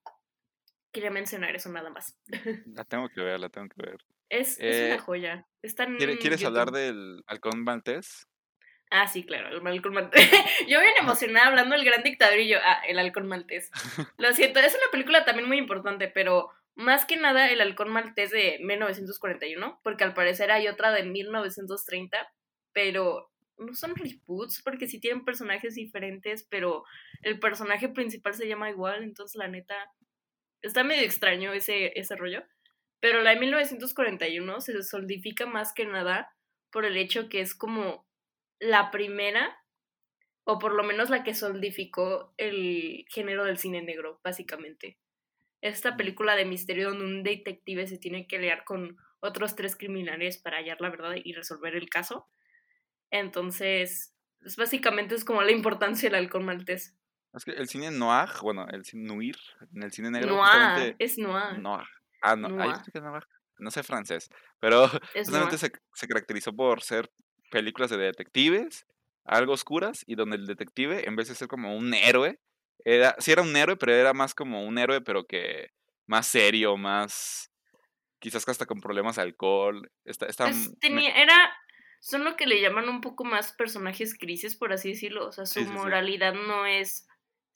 Quería 0.92 1.12
mencionar 1.12 1.56
eso 1.56 1.70
nada 1.70 1.90
más. 1.90 2.18
La 2.76 2.84
tengo 2.86 3.10
que 3.10 3.22
ver, 3.22 3.40
la 3.40 3.50
tengo 3.50 3.68
que 3.70 3.82
ver. 3.82 3.98
Es, 4.30 4.60
es 4.60 4.76
Eh, 4.76 4.92
una 4.94 5.02
joya. 5.02 5.48
En 5.62 5.98
¿Quiere- 5.98 6.18
¿Quieres 6.20 6.44
hablar 6.46 6.72
del 6.72 7.24
halcón 7.28 7.64
maltés? 7.64 8.28
Ah, 8.92 9.08
sí, 9.08 9.24
claro, 9.24 9.50
el 9.50 9.62
Malcolm 9.62 9.94
Maltés. 9.94 10.20
yo 10.68 10.80
bien 10.80 10.94
emocionada 11.00 11.46
hablando 11.48 11.76
del 11.76 11.86
gran 11.86 12.02
dictador 12.02 12.40
y 12.40 12.48
yo, 12.48 12.58
ah, 12.64 12.82
el 12.88 12.98
halcón 12.98 13.28
maltés. 13.28 13.70
Lo 14.18 14.34
siento, 14.34 14.60
es 14.60 14.74
una 14.74 14.92
película 14.92 15.26
también 15.26 15.48
muy 15.48 15.58
importante, 15.60 16.08
pero 16.08 16.50
más 16.74 17.06
que 17.06 17.16
nada 17.18 17.52
el 17.52 17.62
halcón 17.62 17.92
maltés 17.92 18.32
de 18.32 18.58
1941, 18.62 19.80
porque 19.84 20.04
al 20.04 20.16
parecer 20.16 20.50
hay 20.52 20.68
otra 20.68 20.92
de 20.92 21.04
1930, 21.04 22.18
pero 22.74 23.30
no 23.58 23.76
son 23.76 23.96
reboots 23.96 24.62
porque 24.64 24.88
sí 24.88 25.00
tienen 25.00 25.24
personajes 25.24 25.76
diferentes, 25.76 26.48
pero 26.50 26.84
el 27.22 27.40
personaje 27.40 27.90
principal 27.90 28.34
se 28.34 28.48
llama 28.48 28.70
igual, 28.72 29.04
entonces 29.04 29.36
la 29.36 29.48
neta 29.50 29.76
está 30.62 30.84
medio 30.84 31.04
extraño 31.04 31.54
ese, 31.54 31.98
ese 32.00 32.16
rollo. 32.16 32.44
Pero 33.00 33.22
la 33.22 33.32
de 33.32 33.40
1941 33.40 34.62
se 34.62 34.84
solidifica 34.84 35.46
más 35.46 35.74
que 35.74 35.86
nada 35.86 36.36
por 36.72 36.86
el 36.86 36.98
hecho 36.98 37.30
que 37.30 37.42
es 37.42 37.56
como 37.56 38.06
la 38.60 38.92
primera, 38.92 39.58
o 40.44 40.60
por 40.60 40.74
lo 40.74 40.84
menos 40.84 41.10
la 41.10 41.24
que 41.24 41.34
solidificó 41.34 42.34
el 42.38 43.06
género 43.10 43.46
del 43.46 43.58
cine 43.58 43.82
negro, 43.82 44.20
básicamente. 44.24 44.98
Esta 45.62 45.98
película 45.98 46.36
de 46.36 46.46
misterio 46.46 46.90
donde 46.90 47.06
un 47.06 47.24
detective 47.24 47.88
se 47.88 47.98
tiene 47.98 48.28
que 48.28 48.40
liar 48.40 48.64
con 48.64 48.98
otros 49.20 49.56
tres 49.56 49.76
criminales 49.76 50.38
para 50.38 50.58
hallar 50.58 50.82
la 50.82 50.90
verdad 50.90 51.16
y 51.24 51.34
resolver 51.34 51.76
el 51.76 51.90
caso. 51.90 52.28
Entonces, 53.12 54.16
pues, 54.40 54.56
básicamente 54.56 55.16
es 55.16 55.26
como 55.26 55.42
la 55.42 55.52
importancia 55.52 56.10
del 56.10 56.16
halcón 56.16 56.46
maltés. 56.46 56.96
Es 57.34 57.46
que 57.46 57.52
el 57.52 57.68
cine 57.68 57.92
noir, 57.92 58.30
bueno, 58.42 58.66
el 58.72 58.84
cine 58.86 59.04
noir, 59.08 59.36
en 59.76 59.84
el 59.84 59.92
cine 59.92 60.10
negro, 60.12 60.36
Noir, 60.36 60.96
es 61.00 61.18
noir. 61.18 61.60
Noir. 61.60 61.86
Ah, 62.22 62.36
no, 62.36 62.50
Noir. 62.50 62.74
pensé 62.76 62.92
que 62.92 63.02
noir. 63.02 63.24
No 63.60 63.72
sé 63.72 63.84
francés, 63.84 64.30
pero 64.60 64.84
Es 65.14 65.30
noir. 65.30 65.58
se, 65.58 65.72
se 65.94 66.08
caracterizó 66.08 66.54
por 66.54 66.82
ser 66.82 67.12
películas 67.52 67.92
de 67.92 67.98
detectives, 67.98 68.86
algo 69.26 69.54
oscuras, 69.54 70.04
y 70.08 70.16
donde 70.16 70.38
el 70.38 70.48
detective, 70.48 71.08
en 71.08 71.16
vez 71.16 71.28
de 71.28 71.36
ser 71.36 71.48
como 71.48 71.76
un 71.76 71.94
héroe, 71.94 72.40
era, 72.84 73.16
sí 73.20 73.32
era 73.32 73.42
un 73.44 73.56
héroe, 73.56 73.76
pero 73.78 73.94
era 73.94 74.14
más 74.14 74.34
como 74.34 74.64
un 74.66 74.78
héroe, 74.78 75.02
pero 75.02 75.26
que 75.26 75.70
más 76.08 76.26
serio, 76.28 76.78
más, 76.78 77.52
quizás 78.20 78.48
hasta 78.48 78.66
con 78.66 78.80
problemas 78.82 79.18
de 79.18 79.24
alcohol. 79.24 79.92
Está, 80.06 80.26
está, 80.28 80.46
Pues 80.46 80.70
me- 80.70 80.76
tenía, 80.80 81.12
era, 81.22 81.36
son 82.00 82.24
lo 82.24 82.36
que 82.38 82.48
le 82.48 82.62
llaman 82.62 82.90
un 82.90 83.02
poco 83.02 83.24
más 83.24 83.54
personajes 83.54 84.18
grises, 84.18 84.56
por 84.56 84.74
así 84.74 84.90
decirlo. 84.90 85.28
O 85.28 85.32
sea, 85.32 85.46
su 85.46 85.60
Sí, 85.60 85.66
sí, 85.66 85.68
sí. 85.72 85.74
moralidad 85.74 86.34
no 86.34 86.66
es 86.66 87.08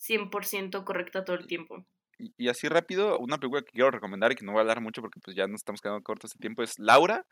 100% 0.07 0.83
correcta 0.83 1.23
todo 1.23 1.35
el 1.37 1.47
tiempo. 1.47 1.85
Y, 2.19 2.33
y 2.37 2.49
así 2.49 2.67
rápido, 2.67 3.17
una 3.19 3.37
película 3.37 3.61
que 3.63 3.71
quiero 3.71 3.91
recomendar 3.91 4.31
y 4.31 4.35
que 4.35 4.45
no 4.45 4.51
voy 4.51 4.59
a 4.59 4.61
hablar 4.61 4.81
mucho 4.81 5.01
porque 5.01 5.19
pues 5.19 5.35
ya 5.35 5.47
nos 5.47 5.61
estamos 5.61 5.81
quedando 5.81 6.01
cortos 6.03 6.31
de 6.33 6.39
tiempo 6.39 6.63
es 6.63 6.77
Laura. 6.79 7.25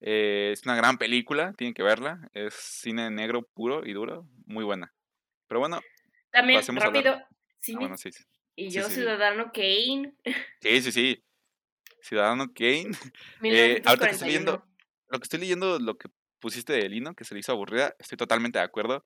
Eh, 0.00 0.50
es 0.52 0.64
una 0.64 0.76
gran 0.76 0.98
película, 0.98 1.52
tienen 1.56 1.74
que 1.74 1.82
verla. 1.82 2.28
Es 2.32 2.54
cine 2.54 3.10
negro 3.10 3.42
puro 3.54 3.86
y 3.86 3.92
duro, 3.92 4.26
muy 4.46 4.64
buena. 4.64 4.92
Pero 5.48 5.60
bueno, 5.60 5.80
También, 6.30 6.60
rápido, 6.76 7.12
ah, 7.14 7.28
bueno, 7.78 7.96
sí, 7.96 8.12
sí. 8.12 8.24
y 8.56 8.70
yo, 8.70 8.82
sí. 8.88 8.96
Ciudadano 8.96 9.52
Kane, 9.52 10.12
Sí, 10.60 10.82
sí, 10.82 10.92
sí. 10.92 11.24
Ciudadano 12.02 12.52
Kane. 12.52 12.90
Eh, 13.42 13.82
ahorita 13.84 14.06
que 14.08 14.14
estoy 14.14 14.28
1941. 14.28 14.28
leyendo, 14.28 14.66
lo 15.08 15.18
que 15.18 15.22
estoy 15.24 15.40
leyendo, 15.40 15.78
lo 15.78 15.96
que 15.96 16.08
pusiste 16.40 16.72
de 16.72 16.88
Lino, 16.88 17.14
que 17.14 17.24
se 17.24 17.34
le 17.34 17.40
hizo 17.40 17.52
aburrida, 17.52 17.94
estoy 17.98 18.16
totalmente 18.16 18.58
de 18.58 18.64
acuerdo. 18.64 19.04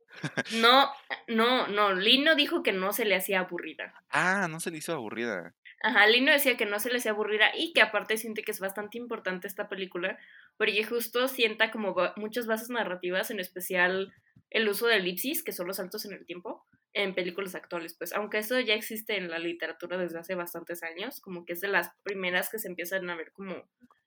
No, 0.55 0.91
no, 1.29 1.69
no, 1.69 1.95
Lino 1.95 2.35
dijo 2.35 2.63
que 2.63 2.73
no 2.73 2.93
se 2.93 3.05
le 3.05 3.17
hacía 3.17 3.41
aburrida. 3.41 3.95
Ah, 4.11 4.49
no 4.49 4.61
se 4.61 4.71
le 4.71 4.79
hizo 4.79 4.93
aburrida. 4.93 5.55
Ajá, 5.83 6.07
Lino 6.07 6.33
decía 6.33 6.57
que 6.57 6.67
no 6.67 6.79
se 6.79 6.91
le 6.91 6.99
hacía 6.99 7.13
aburrida 7.13 7.51
y 7.57 7.73
que 7.73 7.81
aparte 7.81 8.19
siente 8.19 8.43
que 8.43 8.51
es 8.51 8.61
bastante 8.61 8.99
importante 8.99 9.47
esta 9.47 9.69
película 9.69 10.19
porque 10.59 10.85
justo 10.85 11.27
sienta 11.27 11.71
como 11.71 11.95
muchas 12.17 12.47
bases 12.47 12.69
narrativas, 12.69 13.31
en 13.31 13.41
especial 13.41 14.13
el 14.51 14.69
uso 14.69 14.87
de 14.87 14.97
elipsis, 14.97 15.43
que 15.43 15.53
son 15.53 15.67
los 15.67 15.77
saltos 15.77 16.05
en 16.05 16.13
el 16.13 16.27
tiempo, 16.27 16.67
en 16.93 17.15
películas 17.15 17.55
actuales, 17.55 17.95
pues 17.95 18.13
aunque 18.13 18.39
eso 18.39 18.59
ya 18.61 18.75
existe 18.75 19.17
en 19.17 19.31
la 19.31 19.39
literatura 19.39 19.97
desde 19.97 20.19
hace 20.19 20.35
bastantes 20.35 20.83
años, 20.83 21.21
como 21.21 21.45
que 21.45 21.53
es 21.53 21.61
de 21.61 21.69
las 21.69 21.91
primeras 22.03 22.51
que 22.51 22.59
se 22.59 22.69
empiezan 22.69 23.09
a 23.09 23.17
ver 23.17 23.33
como 23.33 23.65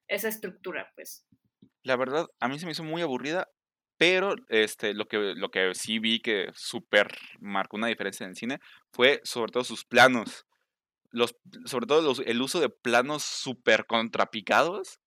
esa 0.07 0.27
estructura, 0.27 0.91
pues. 0.95 1.25
La 1.83 1.95
verdad, 1.95 2.27
a 2.39 2.47
mí 2.47 2.59
se 2.59 2.65
me 2.65 2.71
hizo 2.71 2.83
muy 2.83 3.01
aburrida, 3.01 3.47
pero 3.97 4.35
este, 4.49 4.93
lo, 4.93 5.07
que, 5.07 5.33
lo 5.35 5.49
que 5.49 5.75
sí 5.75 5.99
vi 5.99 6.19
que 6.19 6.49
súper 6.53 7.15
marcó 7.39 7.77
una 7.77 7.87
diferencia 7.87 8.23
en 8.23 8.31
el 8.31 8.35
cine 8.35 8.59
fue 8.91 9.21
sobre 9.23 9.51
todo 9.51 9.63
sus 9.63 9.85
planos. 9.85 10.45
Los, 11.11 11.35
sobre 11.65 11.85
todo 11.85 12.01
los, 12.01 12.19
el 12.19 12.41
uso 12.41 12.59
de 12.59 12.69
planos 12.69 13.23
súper 13.23 13.85
contrapicados. 13.85 14.99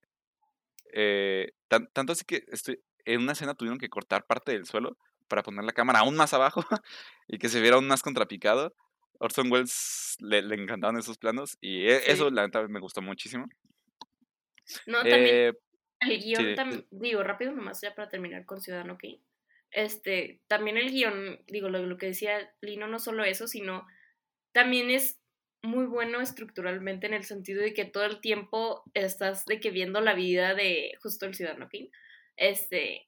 Eh, 0.92 1.52
tanto 1.68 2.12
así 2.12 2.24
que 2.24 2.44
estoy, 2.48 2.80
en 3.04 3.22
una 3.22 3.32
escena 3.32 3.54
tuvieron 3.54 3.78
que 3.78 3.88
cortar 3.88 4.26
parte 4.26 4.52
del 4.52 4.66
suelo 4.66 4.96
para 5.28 5.42
poner 5.42 5.64
la 5.64 5.72
cámara 5.72 6.00
aún 6.00 6.16
más 6.16 6.32
abajo 6.32 6.64
y 7.28 7.38
que 7.38 7.48
se 7.48 7.60
viera 7.60 7.76
aún 7.76 7.86
más 7.86 8.02
contrapicado. 8.02 8.74
Orson 9.18 9.50
Welles 9.50 10.16
le, 10.20 10.42
le 10.42 10.54
encantaban 10.54 10.98
esos 10.98 11.16
planos 11.16 11.56
y 11.60 11.86
e, 11.86 12.10
eso 12.10 12.30
la 12.30 12.42
verdad 12.42 12.68
me 12.68 12.80
gustó 12.80 13.00
muchísimo. 13.02 13.46
No, 14.86 14.98
también 14.98 15.24
eh, 15.26 15.52
el 16.00 16.20
guion, 16.22 16.54
también, 16.54 16.87
digo, 16.90 17.22
rápido 17.22 17.52
nomás 17.52 17.80
ya 17.80 17.94
para 17.94 18.09
terminar 18.09 18.44
con 18.44 18.61
Ciudadano 18.61 18.98
Kane. 18.98 19.20
Este, 19.70 20.40
también 20.46 20.76
el 20.76 20.90
guion, 20.90 21.40
digo, 21.46 21.68
lo, 21.68 21.85
lo 21.85 21.96
que 21.96 22.06
decía 22.06 22.52
Lino, 22.61 22.87
no 22.87 22.98
solo 22.98 23.24
eso, 23.24 23.46
sino 23.46 23.87
también 24.52 24.90
es 24.90 25.20
muy 25.62 25.87
bueno 25.87 26.20
estructuralmente 26.20 27.06
en 27.06 27.14
el 27.14 27.24
sentido 27.24 27.62
de 27.62 27.74
que 27.74 27.85
todo 27.85 28.04
el 28.04 28.20
tiempo 28.20 28.82
estás 28.94 29.44
de 29.46 29.61
que 29.61 29.70
viendo 29.70 30.00
la 30.00 30.14
vida 30.14 30.54
de 30.54 30.92
justo 31.02 31.26
el 31.26 31.35
Ciudadano 31.35 31.68
King. 31.68 31.88
Este, 32.37 33.06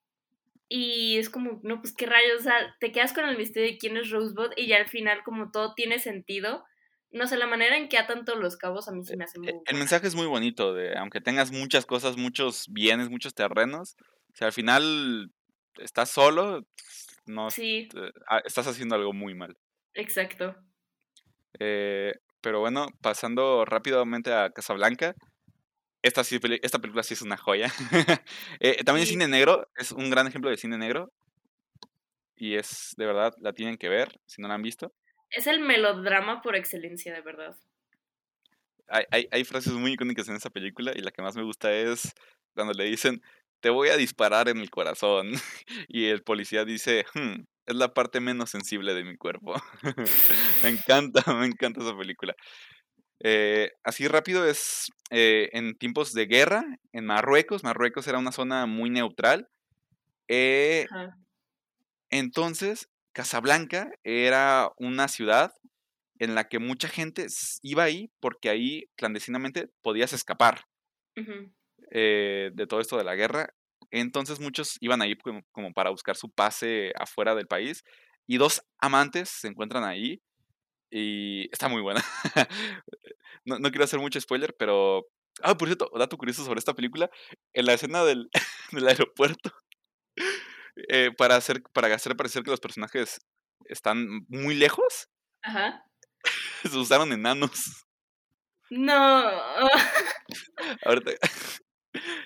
y 0.69 1.17
es 1.19 1.31
como, 1.31 1.61
no, 1.63 1.81
pues 1.81 1.95
qué 1.95 2.07
rayos, 2.07 2.41
o 2.41 2.43
sea, 2.43 2.77
te 2.81 2.93
quedas 2.93 3.13
con 3.13 3.27
el 3.29 3.39
misterio 3.39 3.71
de 3.73 3.79
quién 3.79 3.97
es 3.97 4.11
Rosebud 4.11 4.51
y 4.57 4.67
ya 4.67 4.77
al 4.77 4.89
final 4.89 5.23
como 5.25 5.51
todo 5.51 5.75
tiene 5.75 5.99
sentido. 5.99 6.65
No 7.11 7.27
sé, 7.27 7.37
la 7.39 7.47
manera 7.47 7.77
en 7.77 7.89
que 7.89 7.99
atan 7.99 8.25
todos 8.25 8.39
los 8.39 8.57
cabos 8.57 8.89
a 8.89 8.93
mí 8.93 9.05
se 9.05 9.17
me 9.17 9.25
hace 9.25 9.39
muy... 9.39 9.49
El 9.65 9.77
mensaje 9.77 10.07
es 10.07 10.15
muy 10.15 10.27
bonito, 10.27 10.75
de 10.75 10.97
aunque 10.99 11.21
tengas 11.21 11.51
muchas 11.51 11.87
cosas, 11.87 12.17
muchos 12.17 12.67
bienes, 12.69 13.09
muchos 13.09 13.35
terrenos, 13.35 13.97
o 14.33 14.37
sea, 14.37 14.49
al 14.49 14.53
final 14.53 15.33
estás 15.79 16.11
solo, 16.11 16.67
no 17.27 17.51
sí. 17.51 17.89
Ah, 18.29 18.43
estás 18.45 18.67
haciendo 18.67 18.95
algo 18.95 19.13
muy 19.13 19.35
mal. 19.35 19.57
Exacto. 19.95 20.55
Eh, 21.59 22.13
pero 22.41 22.61
bueno, 22.61 22.89
pasando 23.01 23.65
rápidamente 23.65 24.33
a 24.33 24.51
Casablanca, 24.51 25.15
esta, 26.03 26.23
esta 26.23 26.79
película 26.79 27.03
sí 27.03 27.15
es 27.15 27.23
una 27.23 27.37
joya. 27.37 27.73
eh, 28.61 28.85
también 28.85 29.03
es 29.03 29.09
cine 29.09 29.29
negro, 29.29 29.69
es 29.77 29.93
un 29.93 30.11
gran 30.11 30.27
ejemplo 30.27 30.51
de 30.51 30.57
cine 30.57 30.79
negro. 30.79 31.13
Y 32.37 32.55
es, 32.55 32.95
de 32.97 33.07
verdad, 33.07 33.35
la 33.41 33.53
tienen 33.53 33.79
que 33.79 33.89
ver, 33.89 34.21
si 34.27 34.41
no 34.41 34.49
la 34.49 34.55
han 34.55 34.63
visto. 34.63 34.93
Es 35.31 35.47
el 35.47 35.61
melodrama 35.61 36.43
por 36.43 36.57
excelencia, 36.57 37.13
de 37.13 37.21
verdad. 37.21 37.57
Hay, 38.89 39.05
hay, 39.11 39.29
hay 39.31 39.45
frases 39.45 39.75
muy 39.75 39.93
icónicas 39.93 40.29
en 40.29 40.37
esa 40.37 40.51
película 40.51 40.93
y 40.95 41.01
la 41.01 41.11
que 41.11 41.23
más 41.23 41.37
me 41.37 41.43
gusta 41.43 41.73
es 41.73 42.15
cuando 42.55 42.73
le 42.73 42.85
dicen, 42.85 43.23
te 43.61 43.71
voy 43.71 43.89
a 43.89 43.97
disparar 43.97 44.49
en 44.49 44.59
el 44.59 44.71
corazón. 44.71 45.33
y 45.89 46.07
el 46.07 46.23
policía 46.23 46.65
dice, 46.65 47.05
hmm, 47.15 47.43
es 47.67 47.77
la 47.77 47.93
parte 47.93 48.21
menos 48.21 48.51
sensible 48.51 48.95
de 48.95 49.05
mi 49.05 49.17
cuerpo. 49.17 49.55
me 50.63 50.71
encanta, 50.71 51.23
me 51.35 51.47
encanta 51.47 51.81
esa 51.81 51.97
película. 51.97 52.35
Eh, 53.21 53.73
así 53.83 54.07
rápido 54.07 54.47
es 54.47 54.93
eh, 55.11 55.51
en 55.53 55.77
tiempos 55.77 56.13
de 56.13 56.27
guerra 56.27 56.65
en 56.93 57.07
Marruecos. 57.07 57.65
Marruecos 57.65 58.07
era 58.07 58.19
una 58.19 58.33
zona 58.33 58.67
muy 58.67 58.91
neutral. 58.91 59.49
Eh, 60.29 60.87
entonces, 62.11 62.89
Casablanca 63.19 63.91
era 64.05 64.71
una 64.77 65.09
ciudad 65.09 65.53
en 66.21 66.37
la 66.37 66.45
que 66.49 66.61
mucha 66.61 66.87
gente 66.87 67.27
iba 67.63 67.83
ahí 67.83 68.13
porque 68.21 68.49
ahí 68.49 68.85
clandestinamente 68.97 69.69
podías 69.83 70.13
escapar 70.13 70.61
de 71.17 72.67
todo 72.69 72.79
esto 72.79 72.97
de 72.97 73.03
la 73.03 73.17
guerra. 73.17 73.49
Entonces 73.91 74.39
muchos 74.39 74.77
iban 74.81 75.03
ahí 75.03 75.17
como, 75.17 75.43
como 75.51 75.73
para 75.73 75.91
buscar 75.91 76.15
su 76.15 76.31
pase 76.31 76.93
afuera 76.97 77.35
del 77.35 77.49
país. 77.49 77.83
Y 78.29 78.37
dos 78.37 78.63
amantes 78.81 79.29
se 79.31 79.49
encuentran 79.49 79.83
ahí 79.83 80.23
y 80.89 81.51
está 81.51 81.67
muy 81.67 81.83
buena. 81.83 82.05
no, 83.45 83.59
no, 83.59 83.71
quiero 83.71 83.83
hacer 83.83 83.99
mucho 83.99 84.21
spoiler, 84.21 84.55
pero... 84.57 85.09
Ah, 85.43 85.57
por 85.57 85.67
cierto, 85.67 85.91
dato 85.99 86.17
curioso 86.17 86.45
sobre 86.45 86.61
esta 86.61 86.75
película. 86.75 87.11
En 87.53 87.67
la 87.67 87.73
escena 87.73 88.05
del, 88.05 88.31
del 88.71 88.87
aeropuerto, 88.87 89.51
eh, 90.89 91.11
para, 91.17 91.37
hacer, 91.37 91.63
para 91.73 91.95
hacer 91.95 92.17
parecer 92.17 92.43
que 92.43 92.51
los 92.51 92.61
personajes 92.61 93.19
están 93.67 94.25
muy 94.29 94.55
lejos, 94.55 95.09
Ajá. 95.43 95.85
se 96.63 96.77
usaron 96.77 97.13
enanos. 97.13 97.85
No. 98.71 98.95
Ahorita, 100.85 101.13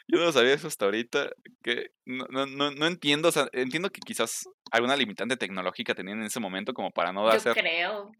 yo 0.08 0.18
no 0.18 0.32
sabía 0.32 0.54
eso 0.54 0.66
hasta 0.68 0.84
ahorita. 0.86 1.30
Que 1.62 1.90
no, 2.04 2.26
no, 2.30 2.46
no, 2.46 2.70
no 2.72 2.86
entiendo. 2.86 3.28
O 3.28 3.32
sea, 3.32 3.48
entiendo 3.52 3.90
que 3.90 4.00
quizás 4.00 4.44
alguna 4.70 4.96
limitante 4.96 5.36
tecnológica 5.36 5.94
tenían 5.94 6.18
en 6.18 6.26
ese 6.26 6.40
momento 6.40 6.74
como 6.74 6.90
para 6.90 7.12
no 7.12 7.28
hacer. 7.28 7.54
Yo 7.54 7.60
creo. 7.60 8.12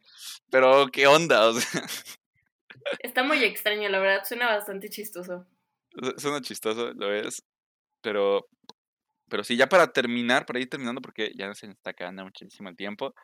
Pero, 0.50 0.86
¿qué 0.92 1.06
onda? 1.06 1.48
O 1.48 1.54
sea... 1.54 1.82
Está 3.00 3.22
muy 3.22 3.42
extraño, 3.44 3.88
la 3.88 3.98
verdad. 3.98 4.24
Suena 4.24 4.46
bastante 4.46 4.88
chistoso. 4.88 5.46
Suena 6.16 6.40
chistoso, 6.40 6.92
lo 6.94 7.12
es. 7.12 7.42
Pero. 8.02 8.46
Pero 9.32 9.44
sí, 9.44 9.56
ya 9.56 9.66
para 9.66 9.94
terminar, 9.94 10.44
para 10.44 10.60
ir 10.60 10.68
terminando, 10.68 11.00
porque 11.00 11.32
ya 11.34 11.54
se 11.54 11.66
está 11.66 11.92
acabando 11.92 12.22
muchísimo 12.22 12.68
el 12.68 12.76
tiempo. 12.76 13.14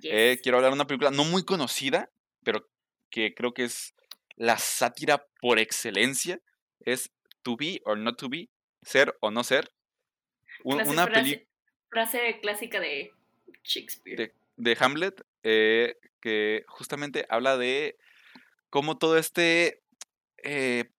Eh, 0.00 0.38
quiero 0.40 0.58
hablar 0.58 0.70
de 0.70 0.76
una 0.76 0.86
película 0.86 1.10
no 1.10 1.24
muy 1.24 1.44
conocida, 1.44 2.08
pero 2.44 2.68
que 3.10 3.34
creo 3.34 3.52
que 3.52 3.64
es 3.64 3.92
la 4.36 4.58
sátira 4.58 5.26
por 5.40 5.58
excelencia. 5.58 6.40
Es 6.78 7.10
to 7.42 7.56
be 7.56 7.80
or 7.84 7.98
not 7.98 8.16
to 8.16 8.28
be, 8.28 8.48
ser 8.82 9.16
o 9.18 9.32
no 9.32 9.42
ser. 9.42 9.72
una 10.62 10.84
frase, 10.84 11.48
frase, 11.90 12.38
clásica 12.40 12.78
de 12.78 13.10
Shakespeare. 13.64 14.32
De, 14.56 14.76
Hamlet, 14.78 15.20
eh, 15.42 15.98
que 16.20 16.62
justamente 16.68 17.26
habla 17.28 17.56
de 17.56 17.98
cómo 18.70 18.98
todo 18.98 19.18
este 19.18 19.82
eh, 20.44 20.92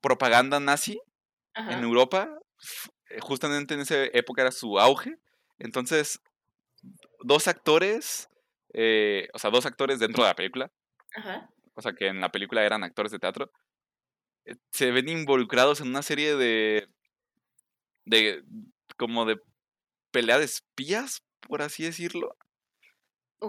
propaganda 0.00 0.58
nazi 0.58 1.00
en 1.54 1.84
Europa, 1.84 2.36
justamente 3.20 3.74
en 3.74 3.80
esa 3.80 4.04
época 4.04 4.42
era 4.42 4.52
su 4.52 4.78
auge. 4.78 5.16
Entonces, 5.58 6.20
dos 7.20 7.48
actores, 7.48 8.28
o 8.68 9.38
sea, 9.38 9.50
dos 9.50 9.66
actores 9.66 9.98
dentro 9.98 10.24
de 10.24 10.30
la 10.30 10.36
película, 10.36 10.72
o 11.74 11.82
sea, 11.82 11.92
que 11.92 12.08
en 12.08 12.20
la 12.20 12.30
película 12.30 12.64
eran 12.64 12.84
actores 12.84 13.12
de 13.12 13.18
teatro, 13.18 13.50
eh, 14.44 14.56
se 14.72 14.90
ven 14.90 15.08
involucrados 15.08 15.80
en 15.80 15.88
una 15.88 16.02
serie 16.02 16.36
de. 16.36 16.88
de. 18.04 18.42
como 18.96 19.24
de 19.24 19.40
pelea 20.10 20.38
de 20.38 20.44
espías, 20.44 21.22
por 21.40 21.62
así 21.62 21.84
decirlo. 21.84 22.36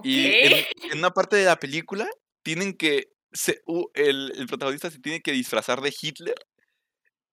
Y 0.03 0.25
en, 0.25 0.97
una 0.97 1.11
parte 1.11 1.35
de 1.35 1.45
la 1.45 1.57
película 1.57 2.07
tienen 2.43 2.73
que. 2.73 3.09
Se, 3.31 3.61
el, 3.95 4.31
el, 4.35 4.47
protagonista 4.47 4.91
se 4.91 4.99
tiene 4.99 5.21
que 5.21 5.31
disfrazar 5.31 5.81
de 5.81 5.93
Hitler. 5.99 6.35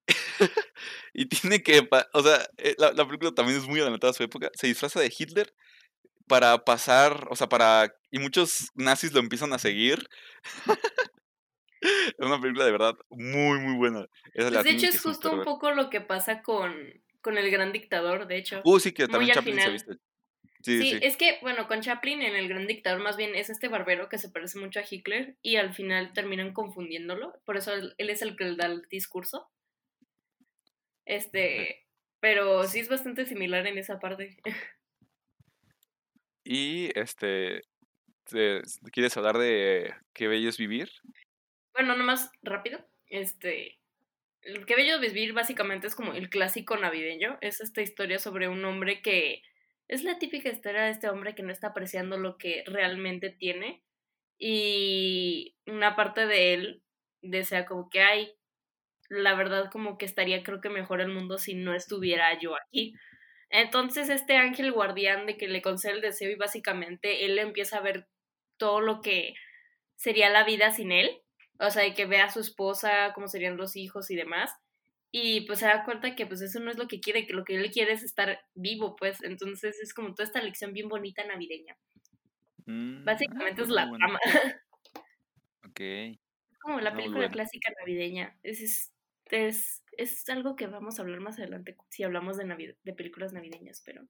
y 1.12 1.27
tiene 1.27 1.62
que. 1.62 1.88
O 2.12 2.23
sea, 2.23 2.49
eh, 2.59 2.75
la, 2.79 2.93
la, 2.93 3.07
película 3.07 3.33
también 3.33 3.59
es 3.59 3.66
muy 3.66 3.81
adelantada 3.81 4.11
a 4.11 4.14
su 4.14 4.23
época. 4.23 4.51
Se 4.55 4.66
disfraza 4.66 5.01
de 5.01 5.12
Hitler 5.16 5.55
para 6.27 6.64
pasar. 6.64 7.27
O 7.31 7.37
sea, 7.37 7.49
para. 7.49 7.95
Y 8.11 8.19
muchos 8.19 8.71
nazis 8.75 9.12
lo 9.12 9.21
empiezan 9.21 9.53
a 9.53 9.59
seguir. 9.59 10.09
es 11.83 12.27
una 12.27 12.40
película 12.40 12.64
de 12.64 12.73
verdad 12.73 12.95
muy, 13.11 13.59
muy 13.61 13.77
buena. 13.77 14.07
Pues, 14.35 14.64
de 14.64 14.71
hecho, 14.71 14.87
es 14.87 15.01
justo 15.01 15.33
un 15.33 15.45
poco 15.45 15.71
lo 15.71 15.90
que 15.90 16.01
pasa 16.01 16.43
con, 16.43 16.75
con 17.21 17.38
El 17.38 17.51
Gran 17.51 17.73
Dictador, 17.73 18.27
de 18.27 18.37
hecho. 18.37 18.62
Uh, 18.64 18.79
sí, 18.79 18.93
que 18.93 19.09
también 19.09 19.35
Chaplin 19.35 19.61
se 19.61 19.71
viste. 19.71 19.93
Sí, 20.62 20.83
sí, 20.83 20.99
es 21.01 21.16
que, 21.16 21.38
bueno, 21.40 21.66
con 21.66 21.81
Chaplin 21.81 22.21
en 22.21 22.37
El 22.37 22.49
Gran 22.49 22.66
Dictador 22.66 23.01
más 23.01 23.16
bien 23.16 23.35
es 23.35 23.49
este 23.49 23.69
barbero 23.69 24.11
que 24.11 24.19
se 24.19 24.29
parece 24.29 24.59
mucho 24.59 24.79
a 24.79 24.85
Hitler 24.88 25.37
y 25.40 25.57
al 25.57 25.73
final 25.73 26.12
terminan 26.12 26.53
confundiéndolo, 26.53 27.33
por 27.47 27.57
eso 27.57 27.73
él, 27.73 27.95
es 27.97 28.21
el 28.21 28.37
que 28.37 28.45
le 28.45 28.57
da 28.57 28.66
el 28.66 28.83
discurso. 28.90 29.49
Este, 31.11 31.87
pero 32.20 32.64
sí 32.64 32.79
es 32.79 32.88
bastante 32.88 33.27
similar 33.27 33.66
en 33.66 33.79
esa 33.79 33.99
parte. 33.99 34.37
Y 36.42 36.90
este, 36.99 37.61
¿quieres 38.92 39.16
hablar 39.16 39.38
de 39.38 39.94
qué 40.14 40.27
bello 40.27 40.49
es 40.49 40.57
vivir? 40.57 40.90
Bueno, 41.75 41.96
nomás 41.96 42.33
rápido. 42.42 42.85
Este. 43.07 43.79
El 44.42 44.64
que 44.66 44.75
bello 44.75 44.99
vivir 44.99 45.33
básicamente 45.33 45.87
es 45.87 45.94
como 45.94 46.14
el 46.14 46.29
clásico 46.29 46.77
navideño. 46.77 47.38
Es 47.40 47.61
esta 47.61 47.83
historia 47.83 48.18
sobre 48.18 48.49
un 48.49 48.64
hombre 48.64 49.01
que. 49.01 49.42
Es 49.87 50.03
la 50.03 50.18
típica 50.18 50.49
historia 50.49 50.85
de 50.85 50.90
este 50.90 51.09
hombre 51.09 51.35
que 51.35 51.42
no 51.42 51.53
está 51.53 51.68
apreciando 51.68 52.16
lo 52.16 52.37
que 52.37 52.64
realmente 52.66 53.31
tiene. 53.31 53.85
Y 54.37 55.57
una 55.66 55.94
parte 55.94 56.27
de 56.27 56.55
él 56.55 56.83
desea 57.20 57.66
como 57.66 57.90
que 57.90 58.01
hay. 58.01 58.35
La 59.11 59.35
verdad, 59.37 59.70
como 59.70 59.99
que 59.99 60.07
estaría, 60.07 60.42
creo 60.44 60.62
que 60.62 60.70
mejor 60.70 61.03
el 61.03 61.11
mundo 61.11 61.38
si 61.38 61.55
no 61.55 61.75
estuviera 61.75 62.38
yo 62.40 62.57
aquí. 62.57 62.94
Entonces 63.51 64.11
este 64.11 64.37
ángel 64.38 64.73
guardián 64.73 65.27
de 65.27 65.37
que 65.38 65.49
le 65.49 65.62
concede 65.62 65.94
el 65.94 66.01
deseo 66.03 66.31
y 66.31 66.37
básicamente 66.37 67.27
él 67.27 67.38
empieza 67.38 67.79
a 67.79 67.83
ver 67.83 68.09
todo 68.59 68.81
lo 68.81 69.03
que 69.03 69.35
sería 69.96 70.31
la 70.31 70.44
vida 70.44 70.73
sin 70.73 70.92
él, 70.92 71.23
o 71.61 71.70
sea, 71.70 71.83
de 71.85 71.94
que 71.94 72.07
vea 72.07 72.27
a 72.27 72.31
su 72.31 72.40
esposa, 72.40 73.12
cómo 73.14 73.29
serían 73.29 73.57
los 73.59 73.77
hijos 73.77 74.11
y 74.11 74.16
demás, 74.16 74.53
y 75.12 75.42
pues 75.42 75.61
se 75.61 75.66
da 75.66 75.85
cuenta 75.85 76.14
que 76.16 76.27
pues 76.27 76.40
eso 76.42 76.61
no 76.61 76.70
es 76.70 76.79
lo 76.79 76.88
que 76.88 77.01
quiere, 77.01 77.27
que 77.27 77.35
lo 77.35 77.44
que 77.44 77.57
él 77.57 77.70
quiere 77.73 77.92
es 77.94 78.03
estar 78.05 78.40
vivo, 78.55 78.96
pues, 78.96 79.23
entonces 79.25 79.81
es 79.81 79.94
como 79.94 80.14
toda 80.14 80.27
esta 80.27 80.42
lección 80.42 80.73
bien 80.75 80.88
bonita 80.88 81.25
navideña. 81.27 81.77
Mm, 82.66 83.05
Básicamente 83.05 83.62
ah, 83.62 83.64
es 83.64 83.68
la 83.68 83.87
bueno. 83.87 83.99
trama. 83.99 84.18
Ok. 85.64 85.81
Es 86.53 86.59
como 86.61 86.81
la 86.81 86.92
No, 86.92 87.03
muy 87.03 87.03
película 87.03 87.29
bueno. 87.29 87.31
clásica 87.31 87.73
navideña. 87.79 88.38
Es, 88.42 88.61
es, 88.61 88.92
es, 89.31 89.83
es 89.97 90.29
algo 90.29 90.57
que 90.57 90.66
vamos 90.66 90.99
a 90.99 91.03
hablar 91.03 91.21
más 91.21 91.38
adelante 91.38 91.77
si 91.88 92.03
hablamos 92.05 92.37
de, 92.37 92.45
navi- 92.45 92.77
de 92.83 92.93
películas 92.93 93.33
navideñas, 93.33 93.83
pero... 93.85 94.03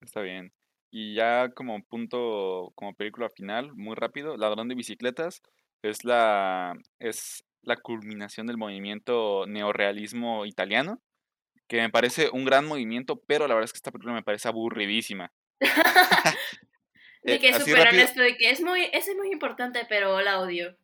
Está 0.00 0.20
bien. 0.20 0.52
Y 0.90 1.14
ya 1.14 1.50
como 1.50 1.82
punto, 1.84 2.72
como 2.74 2.94
película 2.94 3.28
final, 3.30 3.74
muy 3.74 3.94
rápido, 3.96 4.36
Ladrón 4.36 4.68
de 4.68 4.74
bicicletas 4.74 5.42
es 5.82 6.04
la, 6.04 6.76
es 6.98 7.44
la 7.62 7.76
culminación 7.76 8.46
del 8.46 8.56
movimiento 8.58 9.44
neorrealismo 9.46 10.46
italiano, 10.46 11.00
que 11.66 11.78
me 11.80 11.90
parece 11.90 12.28
un 12.30 12.44
gran 12.44 12.66
movimiento, 12.66 13.16
pero 13.26 13.48
la 13.48 13.54
verdad 13.54 13.64
es 13.64 13.72
que 13.72 13.78
esta 13.78 13.90
película 13.90 14.14
me 14.14 14.22
parece 14.22 14.48
aburridísima. 14.48 15.32
De 17.22 17.36
Eh, 17.36 17.38
que 17.40 17.48
es 17.48 17.56
así 17.56 17.70
súper 17.70 17.84
rápido- 17.84 18.02
honesto, 18.02 18.20
de 18.20 18.36
que 18.36 18.50
es 18.50 18.60
muy, 18.60 18.82
es 18.92 19.08
muy 19.16 19.32
importante, 19.32 19.86
pero 19.88 20.20
la 20.20 20.40
odio. 20.40 20.76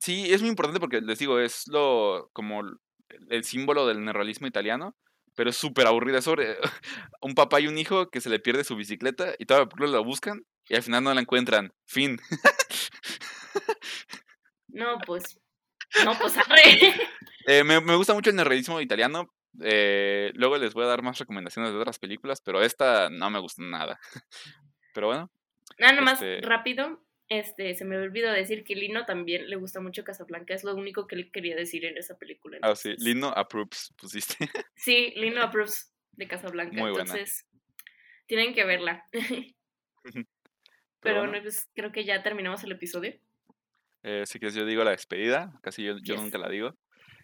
Sí, 0.00 0.32
es 0.32 0.40
muy 0.40 0.50
importante 0.50 0.80
porque 0.80 1.00
les 1.00 1.18
digo, 1.18 1.38
es 1.38 1.64
lo 1.68 2.30
como 2.32 2.62
el- 3.28 3.44
símbolo 3.44 3.86
del 3.86 4.02
neorrealismo 4.04 4.46
italiano, 4.46 4.96
pero 5.36 5.50
es 5.50 5.56
súper 5.56 5.86
aburrida. 5.86 6.22
Sobre 6.22 6.56
un 7.20 7.34
papá 7.34 7.60
y 7.60 7.66
un 7.68 7.76
hijo 7.78 8.08
que 8.10 8.20
se 8.20 8.30
le 8.30 8.40
pierde 8.40 8.64
su 8.64 8.76
bicicleta 8.76 9.34
y 9.38 9.46
toda 9.46 9.68
la 9.78 9.98
buscan 10.00 10.42
y 10.68 10.74
al 10.76 10.82
final 10.82 11.04
no 11.04 11.12
la 11.14 11.20
encuentran. 11.20 11.72
Fin. 11.86 12.18
No, 14.68 14.98
pues... 15.06 15.40
No, 16.04 16.12
pues 16.18 16.36
arre. 16.38 16.94
Eh, 17.46 17.64
me, 17.64 17.80
me 17.80 17.96
gusta 17.96 18.12
mucho 18.12 18.28
el 18.30 18.36
neorrealismo 18.36 18.80
italiano. 18.82 19.32
eh, 19.62 20.30
luego 20.34 20.58
les 20.58 20.74
voy 20.74 20.84
a 20.84 20.88
dar 20.88 21.02
más 21.02 21.18
recomendaciones 21.18 21.72
de 21.72 21.78
otras 21.78 21.98
películas, 21.98 22.42
pero 22.44 22.62
esta 22.62 23.08
no 23.08 23.30
me 23.30 23.40
gustó 23.40 23.62
nada. 23.62 23.98
Pero 24.94 25.06
bueno, 25.06 25.30
Nada 25.78 25.94
nomás 25.94 26.20
Este- 26.20 26.46
rápido, 26.46 27.02
este, 27.30 27.74
se 27.74 27.84
me 27.86 27.96
olvidó 27.96 28.30
decir 28.32 28.64
que 28.64 28.74
Lino 28.74 29.06
también 29.06 29.48
le 29.48 29.56
gusta 29.56 29.80
mucho 29.80 30.04
Casablanca, 30.04 30.52
es 30.52 30.64
lo 30.64 30.74
único 30.74 31.06
que 31.06 31.16
le 31.16 31.30
quería 31.30 31.56
decir 31.56 31.84
en 31.86 31.96
esa 31.96 32.18
película. 32.18 32.58
ah, 32.60 32.74
sí, 32.76 32.94
Lino 32.98 33.28
approves, 33.28 33.94
pusiste. 33.96 34.36
Sí, 34.76 35.12
Lino 35.16 35.40
approves 35.42 35.94
de 36.12 36.26
Casablanca, 36.28 36.76
Muy 36.76 36.90
buena. 36.90 37.02
entonces 37.12 37.46
tienen 38.26 38.52
que 38.52 38.64
verla. 38.64 39.06
Pero 41.02 41.16
bueno. 41.20 41.30
bueno, 41.30 41.42
pues 41.44 41.70
creo 41.74 41.92
que 41.92 42.04
ya 42.04 42.22
terminamos 42.22 42.62
el 42.64 42.72
episodio. 42.72 43.18
Eh, 44.02 44.24
si 44.26 44.38
quieres, 44.38 44.54
yo 44.54 44.66
digo 44.66 44.84
la 44.84 44.90
despedida. 44.90 45.52
Casi 45.62 45.84
yo, 45.84 45.94
yo 46.02 46.14
Yes. 46.14 46.22
nunca 46.22 46.36
la 46.38 46.48
digo. 46.48 46.74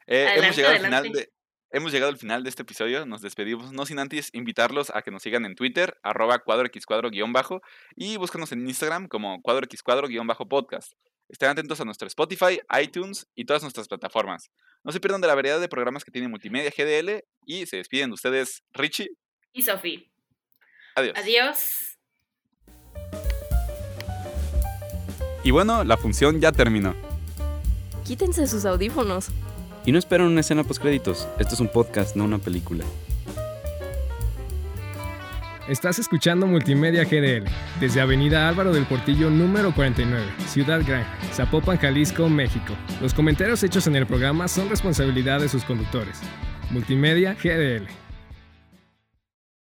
Eh, 0.07 0.23
hemos, 0.37 0.57
Adelante, 0.57 0.57
llegado 0.57 0.75
al 0.75 0.83
final 0.85 1.13
de, 1.13 1.29
hemos 1.71 1.93
llegado 1.93 2.11
al 2.11 2.19
final 2.19 2.43
de 2.43 2.51
este 2.51 2.63
episodio. 2.63 3.07
Nos 3.07 3.23
despedimos, 3.23 3.73
no 3.73 3.87
sin 3.87 3.99
antes 3.99 4.31
invitarlos 4.33 4.91
a 4.91 5.03
que 5.03 5.11
nos 5.11 5.23
sigan 5.23 5.45
en 5.45 5.55
Twitter, 5.55 5.99
arroba 6.03 6.39
cuadro 6.39 6.67
x 6.67 6.87
cuadro 6.87 7.11
guion 7.11 7.33
bajo, 7.33 7.63
y 7.95 8.17
búscanos 8.17 8.53
en 8.53 8.67
Instagram 8.67 9.09
como 9.09 9.41
cuadro 9.43 9.65
x 9.65 9.83
cuadro 9.83 10.09
guion 10.09 10.27
bajo 10.27 10.49
podcast. 10.49 10.93
Estén 11.29 11.49
atentos 11.49 11.81
a 11.81 11.85
nuestro 11.85 12.07
Spotify, 12.07 12.61
iTunes 12.81 13.27
y 13.35 13.45
todas 13.45 13.63
nuestras 13.63 13.89
plataformas. 13.89 14.51
No 14.85 14.93
se 14.93 15.01
pierdan 15.01 15.21
de 15.21 15.27
la 15.27 15.35
variedad 15.35 15.61
de 15.61 15.69
programas 15.69 16.05
que 16.05 16.13
tiene 16.13 16.29
Multimedia 16.29 16.71
GDL 16.71 17.25
y 17.45 17.67
se 17.67 17.79
despiden 17.79 18.11
de 18.11 18.15
ustedes 18.15 18.63
Richie. 18.73 19.11
Y 19.53 19.63
Sofi. 19.63 20.09
Adiós. 20.95 21.19
Adiós. 21.19 21.99
Y 25.43 25.51
bueno, 25.51 25.85
la 25.85 25.97
función 25.97 26.41
ya 26.41 26.53
terminó. 26.53 26.95
Quítense 28.05 28.47
sus 28.47 28.65
audífonos. 28.65 29.31
Y 29.87 29.93
no 29.93 30.01
esperen 30.01 30.27
una 30.27 30.41
escena 30.41 30.65
post 30.65 30.83
créditos. 30.83 31.29
Esto 31.39 31.55
es 31.55 31.61
un 31.61 31.69
podcast, 31.69 32.17
no 32.17 32.25
una 32.25 32.39
película. 32.39 32.85
Estás 35.69 36.01
escuchando 36.01 36.47
Multimedia 36.47 37.05
GDL 37.05 37.49
desde 37.81 38.01
Avenida 38.01 38.49
Álvaro 38.49 38.73
del 38.73 38.85
Portillo 38.85 39.31
número 39.31 39.73
49, 39.75 40.25
Ciudad 40.47 40.81
Gran, 40.87 41.05
Zapopan, 41.33 41.79
Jalisco, 41.79 42.29
México. 42.29 42.75
Los 43.01 43.15
comentarios 43.15 43.63
hechos 43.63 43.87
en 43.87 43.97
el 43.97 44.07
programa 44.07 44.49
son 44.49 44.69
responsabilidad 44.69 45.41
de 45.41 45.49
sus 45.49 45.65
conductores. 45.65 46.21
Multimedia 46.71 47.35
GDL. 47.35 48.06